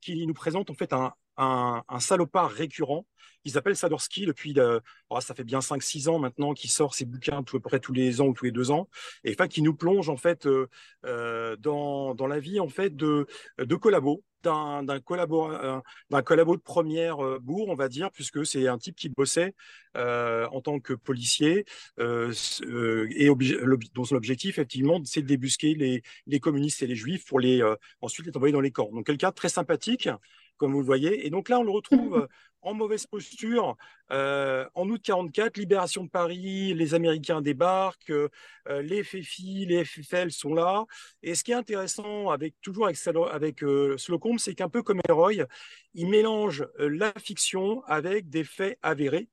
[0.00, 3.06] qui nous présente en fait un, un, salopard récurrent
[3.44, 7.04] qui s'appelle Sadorsky depuis, euh, oh, ça fait bien 5-6 ans maintenant, qu'il sort ses
[7.04, 8.88] bouquins à peu près tous les ans ou tous les deux ans,
[9.24, 10.68] et enfin, qui nous plonge en fait euh,
[11.06, 13.26] euh, dans, dans, la vie en fait de,
[13.58, 15.50] de collabos, d'un collabo,
[16.10, 19.54] d'un collabo de première euh, bourg, on va dire, puisque c'est un type qui bossait
[19.96, 21.64] euh, en tant que policier
[21.98, 22.32] euh,
[23.10, 23.28] et
[23.94, 27.62] dont son objectif, effectivement, c'est de débusquer les, les, communistes et les juifs pour les
[28.00, 28.90] ensuite les envoyer dans les camps.
[28.92, 30.08] Donc quelqu'un très sympathique,
[30.58, 31.26] comme vous le voyez.
[31.26, 32.28] Et donc là, on le retrouve
[32.62, 33.76] en mauvaise posture.
[34.10, 38.28] Euh, en août 44, libération de Paris, les Américains débarquent, euh,
[38.82, 40.84] les FFI, les FFL sont là.
[41.22, 42.98] Et ce qui est intéressant, avec toujours avec,
[43.30, 45.44] avec euh, Slocum, c'est qu'un peu comme Héroï,
[45.94, 49.28] il mélange la fiction avec des faits avérés.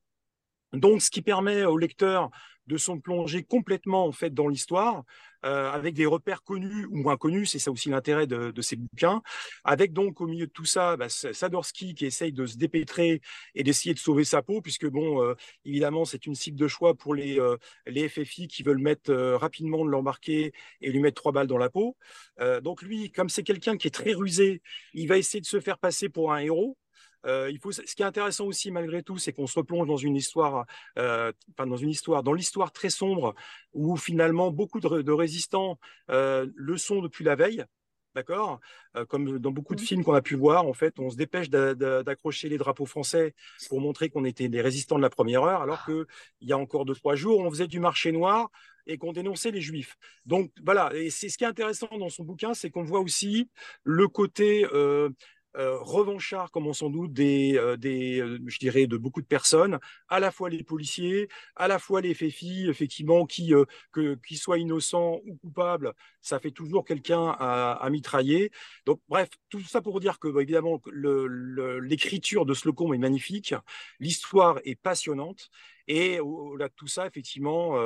[0.74, 2.32] Donc, ce qui permet au lecteur
[2.68, 5.04] de s'en plonger complètement en fait dans l'histoire,
[5.46, 9.22] euh, avec des repères connus ou moins connus, c'est ça aussi l'intérêt de, ces bouquins,
[9.64, 13.22] avec donc au milieu de tout ça bah, Sadorski qui essaye de se dépêtrer
[13.54, 16.96] et d'essayer de sauver sa peau, puisque bon, euh, évidemment, c'est une cible de choix
[16.96, 20.52] pour les, euh, les FFI qui veulent mettre rapidement de l'embarquer
[20.82, 21.96] et lui mettre trois balles dans la peau.
[22.62, 24.62] donc lui, comme c'est quelqu'un qui est très rusé,
[24.94, 26.78] il va essayer de se faire passer pour un héros.
[27.26, 29.98] Euh, il faut, ce qui est intéressant aussi malgré tout, c'est qu'on se replonge dans
[29.98, 30.66] une histoire,
[30.98, 33.36] euh, dans une histoire, dans l'histoire très sombre
[33.74, 37.66] où finalement beaucoup de, résistants euh, le sont depuis la veille.
[38.14, 38.62] D'accord?
[39.10, 39.86] Comme dans beaucoup de mmh.
[39.86, 43.36] films qu'on a pu voir, en fait, on se dépêche d'accrocher les drapeaux français
[43.68, 46.06] pour montrer qu'on était des résistants de la première heure, alors qu'il
[46.40, 48.50] y a encore deux, trois jours, on faisait du marché noir
[48.88, 49.98] et qu'on dénonçait les juifs.
[50.26, 53.50] Donc voilà, et c'est ce qui est intéressant dans son bouquin, c'est qu'on voit aussi
[53.84, 55.10] le côté euh,
[55.56, 59.80] revanchard, comme on s'en doute, des, euh, des, euh, je dirais, de beaucoup de personnes,
[60.10, 63.54] à la fois les policiers, à la fois les FFI, effectivement, qui,
[63.92, 68.52] que, qui soient innocents ou coupables, ça fait toujours quelqu'un à, mitrailler.
[68.86, 70.82] Donc, bref, tout ça pour dire que, bah, évidemment,
[71.82, 73.54] l'écriture de Slocum est magnifique,
[74.00, 75.50] l'histoire est passionnante,
[75.88, 77.78] et au-delà de tout ça, effectivement,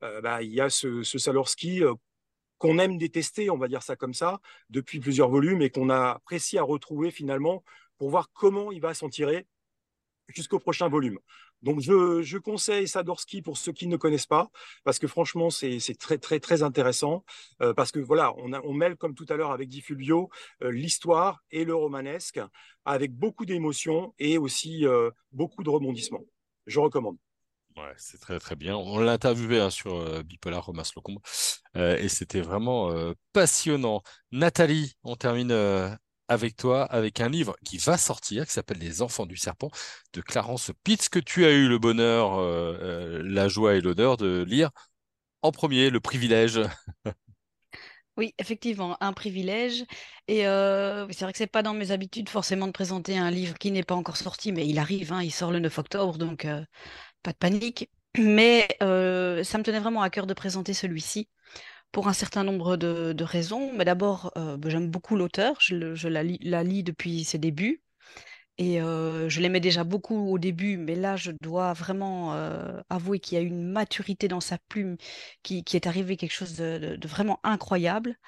[0.00, 1.82] bah, il y a ce, ce Salorski
[2.58, 4.40] qu'on aime détester, on va dire ça comme ça,
[4.70, 7.62] depuis plusieurs volumes et qu'on a apprécié à retrouver finalement
[7.96, 9.46] pour voir comment il va s'en tirer
[10.28, 11.18] jusqu'au prochain volume.
[11.62, 14.50] Donc je, conseille Sadorski pour ceux qui ne connaissent pas,
[14.84, 17.24] parce que franchement c'est très très très intéressant,
[17.62, 20.30] euh, parce que voilà, on, on, mêle comme tout à l'heure avec Di Fulvio
[20.62, 22.40] euh, l'histoire et le romanesque,
[22.84, 26.24] avec beaucoup d'émotions et aussi euh, beaucoup de rebondissements.
[26.66, 27.18] Je recommande.
[27.96, 28.76] C'est très très bien.
[28.76, 31.18] On l'a interviewé hein, sur euh, Bipolar Romas Locombe
[31.76, 34.02] euh, et c'était vraiment euh, passionnant.
[34.32, 35.52] Nathalie, on termine
[36.28, 39.70] avec toi avec un livre qui va sortir qui s'appelle Les Enfants du Serpent
[40.12, 42.40] de Clarence Pitts que tu as eu le bonheur,
[43.22, 44.70] la joie et l'honneur de lire
[45.42, 46.60] en premier, le privilège.
[48.18, 49.84] Oui, effectivement, un privilège.
[50.26, 53.70] Et c'est vrai que c'est pas dans mes habitudes forcément de présenter un livre qui
[53.70, 56.44] n'est pas encore sorti, mais il arrive, hein, il sort le 9 octobre, donc
[57.28, 57.90] pas de panique.
[58.18, 61.28] Mais euh, ça me tenait vraiment à cœur de présenter celui-ci
[61.92, 63.72] pour un certain nombre de, raisons.
[63.74, 67.82] Mais d'abord, euh, bah, j'aime beaucoup l'auteur, je, la, lis, depuis ses débuts.
[68.60, 72.32] Et euh, je l'aimais déjà beaucoup au début, mais là, je dois vraiment
[72.90, 74.96] avouer qu'il y a une maturité dans sa plume
[75.42, 78.18] qui, est arrivé quelque chose de, vraiment incroyable.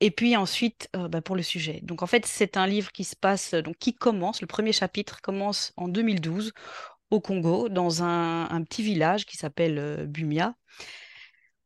[0.00, 1.80] et puis ensuite, bah, pour le sujet.
[1.82, 5.20] Donc en fait, c'est un livre qui se passe, donc qui commence, le premier chapitre
[5.22, 6.52] commence en 2012
[7.10, 10.54] au Congo, dans un, petit village qui s'appelle euh, Bumia,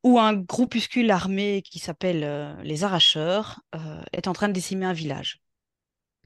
[0.02, 4.86] où un groupuscule armé qui s'appelle euh, les Arracheurs euh, est en train de décimer
[4.86, 5.40] un village.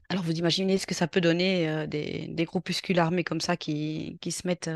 [0.09, 4.47] Alors vous imaginez ce que ça peut donner des, groupuscules armés comme ça qui, se
[4.47, 4.71] mettent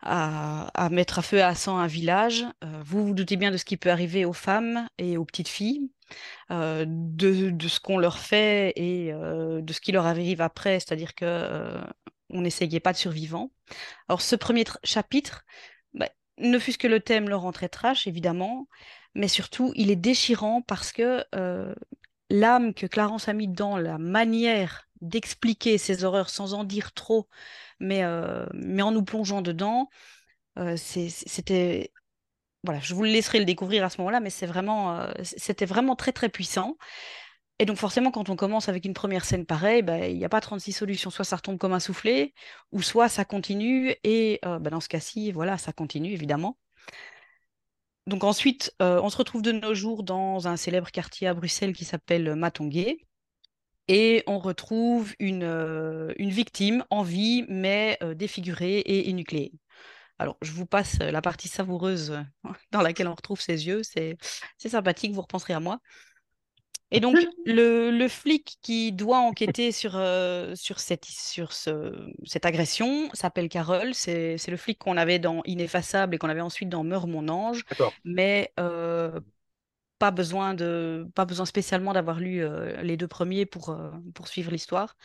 [0.00, 2.46] à, mettre à feu à sang un village.
[2.62, 5.90] vous vous doutez bien de ce qui peut arriver aux femmes et aux petites filles.
[6.48, 11.84] de, ce qu'on leur fait et de ce qui leur arrive après, c'est-à-dire que
[12.34, 13.50] on n'essayait pas de survivants.
[14.08, 15.44] Alors ce premier chapitre,
[15.94, 18.68] bah, ne fût-ce que le thème le rend très trash, évidemment,
[19.14, 21.74] mais surtout, il est déchirant parce que euh,
[22.28, 27.28] l'âme que Clarence a mis dans la manière d'expliquer ces horreurs sans en dire trop,
[27.78, 29.88] mais, euh, mais en nous plongeant dedans,
[30.58, 31.92] euh, c'était...
[32.64, 36.12] Voilà, je vous laisserai le découvrir à ce moment-là, mais c'est vraiment, c'était vraiment très
[36.12, 36.78] très puissant.
[37.60, 40.28] Et donc forcément, quand on commence avec une première scène pareille, bah, il n'y a
[40.28, 41.10] pas 36 solutions.
[41.10, 42.34] Soit ça retombe comme un soufflé,
[42.72, 46.58] ou soit ça continue, et euh, bah, dans ce cas-ci, voilà, ça continue, évidemment.
[48.06, 51.72] Donc ensuite, euh, on se retrouve de nos jours dans un célèbre quartier à Bruxelles
[51.72, 53.06] qui s'appelle Matongué,
[53.86, 59.52] et on retrouve une, euh, une victime en vie, mais défigurée et énucléée.
[60.18, 62.18] Alors, je vous passe la partie savoureuse
[62.72, 64.16] dans laquelle on retrouve ses yeux, c'est
[64.58, 65.80] sympathique, vous repenserez à moi.
[66.90, 67.16] Et donc,
[67.46, 73.48] le, le, flic qui doit enquêter sur, euh, sur, cette, sur ce, cette agression s'appelle
[73.48, 73.94] Carole.
[73.94, 77.64] C'est le flic qu'on avait dans Ineffaçable et qu'on avait ensuite dans Meurs mon ange.
[78.04, 79.18] Mais euh,
[79.98, 83.76] pas, besoin de, pas besoin spécialement d'avoir lu euh, les deux premiers pour,
[84.14, 84.96] pour suivre l'histoire.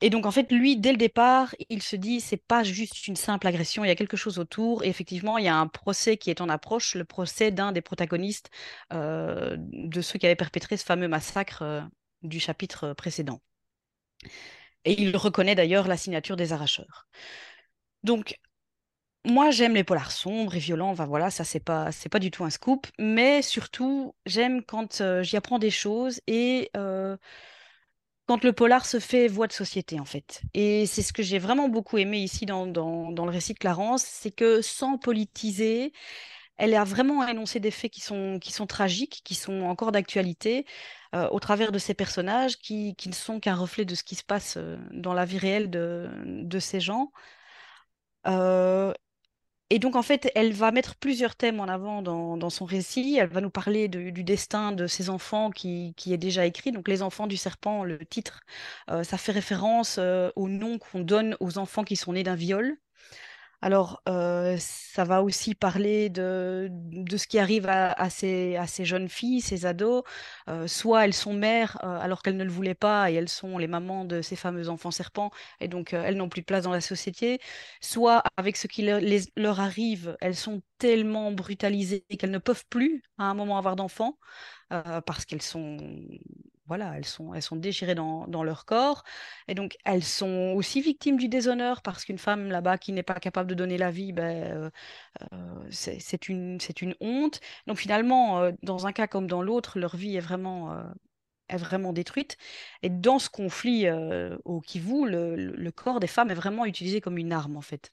[0.00, 3.16] Et donc, en fait, lui, dès le départ, il se dit, c'est pas juste une
[3.16, 4.84] simple agression, il y a quelque chose autour.
[4.84, 7.80] Et effectivement, il y a un procès qui est en approche, le procès d'un des
[7.80, 8.50] protagonistes
[8.92, 11.80] euh, de ceux qui avaient perpétré ce fameux massacre euh,
[12.22, 13.40] du chapitre précédent.
[14.84, 17.06] Et il reconnaît d'ailleurs la signature des arracheurs.
[18.02, 18.38] Donc,
[19.24, 20.90] moi, j'aime les polars sombres et violents.
[20.90, 22.86] Enfin, voilà, ça, c'est pas, pas du tout un scoop.
[22.98, 26.70] Mais surtout, j'aime quand euh, j'y apprends des choses et
[28.26, 30.42] quand le polar se fait voix de société, en fait.
[30.54, 34.02] Et c'est ce que j'ai vraiment beaucoup aimé ici dans, dans, le récit de Clarence,
[34.02, 35.92] c'est que sans politiser,
[36.56, 40.66] elle a vraiment énoncé des faits qui sont, qui sont tragiques, qui sont encore d'actualité,
[41.14, 44.14] euh, au travers de ces personnages qui, qui ne sont qu'un reflet de ce qui
[44.14, 47.12] se passe euh, dans la vie réelle de, de ces gens.
[48.26, 48.92] Euh,
[49.70, 53.16] et donc, en fait, elle va mettre plusieurs thèmes en avant dans, son récit.
[53.18, 56.70] Elle va nous parler du destin de ses enfants qui, est déjà écrit.
[56.70, 58.40] Donc, Les enfants du serpent, le titre,
[58.90, 62.34] euh, ça fait référence euh, au nom qu'on donne aux enfants qui sont nés d'un
[62.34, 62.76] viol.
[63.64, 66.70] Alors, euh, ça va aussi parler de,
[67.16, 70.02] ce qui arrive à, ces, jeunes filles, ces ados.
[70.50, 73.56] Euh, soit elles sont mères euh, alors qu'elles ne le voulaient pas et elles sont
[73.56, 76.72] les mamans de ces fameux enfants serpents et donc elles n'ont plus de place dans
[76.72, 77.40] la société.
[77.80, 78.86] Soit avec ce qui
[79.36, 84.18] leur arrive, elles sont tellement brutalisées qu'elles ne peuvent plus à un moment avoir d'enfants
[84.68, 85.78] parce qu'elles sont
[86.66, 89.04] voilà, elles sont, elles sont déchirées dans, leur corps.
[89.48, 93.14] Et donc, elles sont aussi victimes du déshonneur parce qu'une femme là-bas qui n'est pas
[93.20, 94.70] capable de donner la vie, ben, euh,
[95.32, 97.40] euh, c'est une, une honte.
[97.66, 100.74] Donc, finalement, euh, dans un cas comme dans l'autre, leur vie est vraiment,
[101.48, 102.36] est vraiment détruite.
[102.82, 103.86] Et dans ce conflit
[104.44, 107.92] au Kivu, le, le, corps des femmes est vraiment utilisé comme une arme, en fait.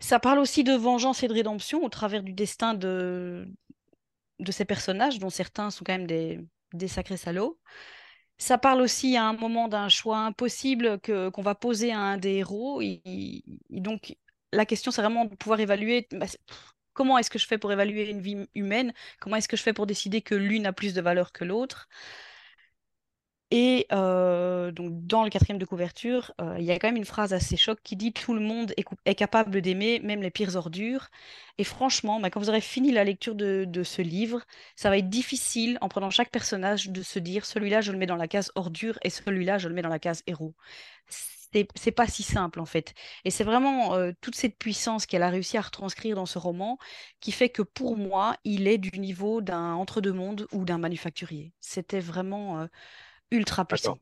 [0.00, 3.48] Ça parle aussi de vengeance et de rédemption au travers du destin de,
[4.40, 6.40] de ces personnages, dont certains sont quand même des,
[6.74, 7.58] des sacrés salauds.
[8.38, 12.16] Ça parle aussi à un moment d'un choix impossible que, qu'on va poser à un
[12.18, 12.82] des héros.
[12.82, 14.16] Et, donc,
[14.52, 16.26] la question, c'est vraiment de pouvoir évaluer bah,
[16.92, 19.72] comment est-ce que je fais pour évaluer une vie humaine, comment est-ce que je fais
[19.72, 21.88] pour décider que l'une a plus de valeur que l'autre?
[23.56, 27.04] Et euh, donc, dans le quatrième de couverture, euh, il y a quand même une
[27.04, 31.06] phrase assez choc qui dit Tout le monde est, capable d'aimer, même les pires ordures.
[31.58, 34.42] Et franchement, bah, quand vous aurez fini la lecture de, ce livre,
[34.74, 38.06] ça va être difficile, en prenant chaque personnage, de se dire Celui-là, je le mets
[38.06, 40.56] dans la case ordure et celui-là, je le mets dans la case héros.
[41.76, 42.92] C'est pas si simple, en fait.
[43.24, 46.76] Et c'est vraiment euh, toute cette puissance qu'elle a réussi à retranscrire dans ce roman
[47.20, 51.52] qui fait que pour moi, il est du niveau d'un entre-deux-mondes ou d'un manufacturier.
[51.60, 52.66] C'était vraiment
[53.34, 53.98] ultra puissant.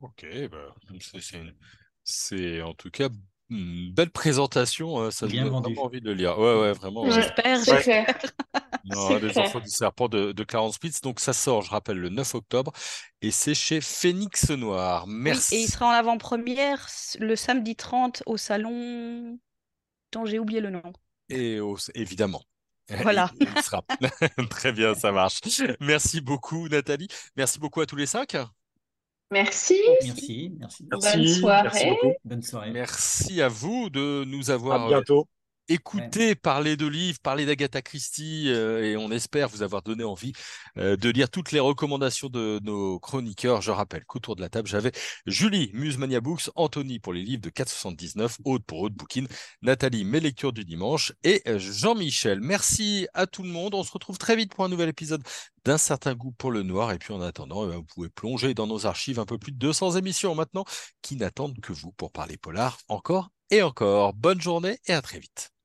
[0.00, 0.74] Ok, bah,
[2.04, 3.08] c'est en tout cas
[3.48, 5.00] une belle présentation.
[5.00, 6.38] Hein, ça donne vraiment envie de le lire.
[6.38, 7.08] Ouais, ouais, vraiment.
[7.10, 8.06] J'espère, j'espère.
[9.22, 11.00] les enfants du serpent de, de, Clarence Spitz.
[11.00, 12.72] Donc ça sort, je rappelle, le 9 octobre
[13.22, 15.06] et c'est chez Phoenix Noir.
[15.06, 15.56] Merci.
[15.56, 16.86] et il sera en avant-première
[17.18, 19.38] le samedi 30 au salon
[20.12, 20.82] dont j'ai oublié le nom.
[21.28, 21.58] Et
[21.94, 22.42] évidemment.
[23.02, 23.30] Voilà.
[23.62, 23.82] sera.
[24.50, 25.40] Très bien, ça marche.
[25.80, 27.08] Merci beaucoup, Nathalie.
[27.36, 28.36] Merci beaucoup à tous les cinq.
[29.30, 29.80] Merci.
[30.04, 30.52] Merci.
[30.58, 30.84] Merci.
[30.84, 31.62] Bonne soirée.
[31.64, 31.86] Merci.
[32.24, 32.70] Bonne soirée.
[32.70, 34.84] Merci à vous de nous avoir.
[34.84, 35.26] À bientôt
[35.68, 40.32] écoutez, parler de livres, parler d'Agatha Christie, euh, et on espère vous avoir donné envie
[40.78, 43.62] euh, de lire toutes les recommandations de nos chroniqueurs.
[43.62, 44.92] Je rappelle qu'autour de la table, j'avais
[45.26, 49.24] Julie, Musemania Books, Anthony pour les livres de 479, Aude pour Aude Bookin,
[49.62, 52.40] Nathalie, mes lectures du dimanche, et euh, Jean-Michel.
[52.40, 53.74] Merci à tout le monde.
[53.74, 55.22] On se retrouve très vite pour un nouvel épisode
[55.64, 56.92] d'un certain goût pour le noir.
[56.92, 59.52] Et puis en attendant, eh ben, vous pouvez plonger dans nos archives un peu plus
[59.52, 60.64] de 200 émissions maintenant
[61.02, 64.14] qui n'attendent que vous pour parler polar encore et encore.
[64.14, 65.55] Bonne journée et à très vite.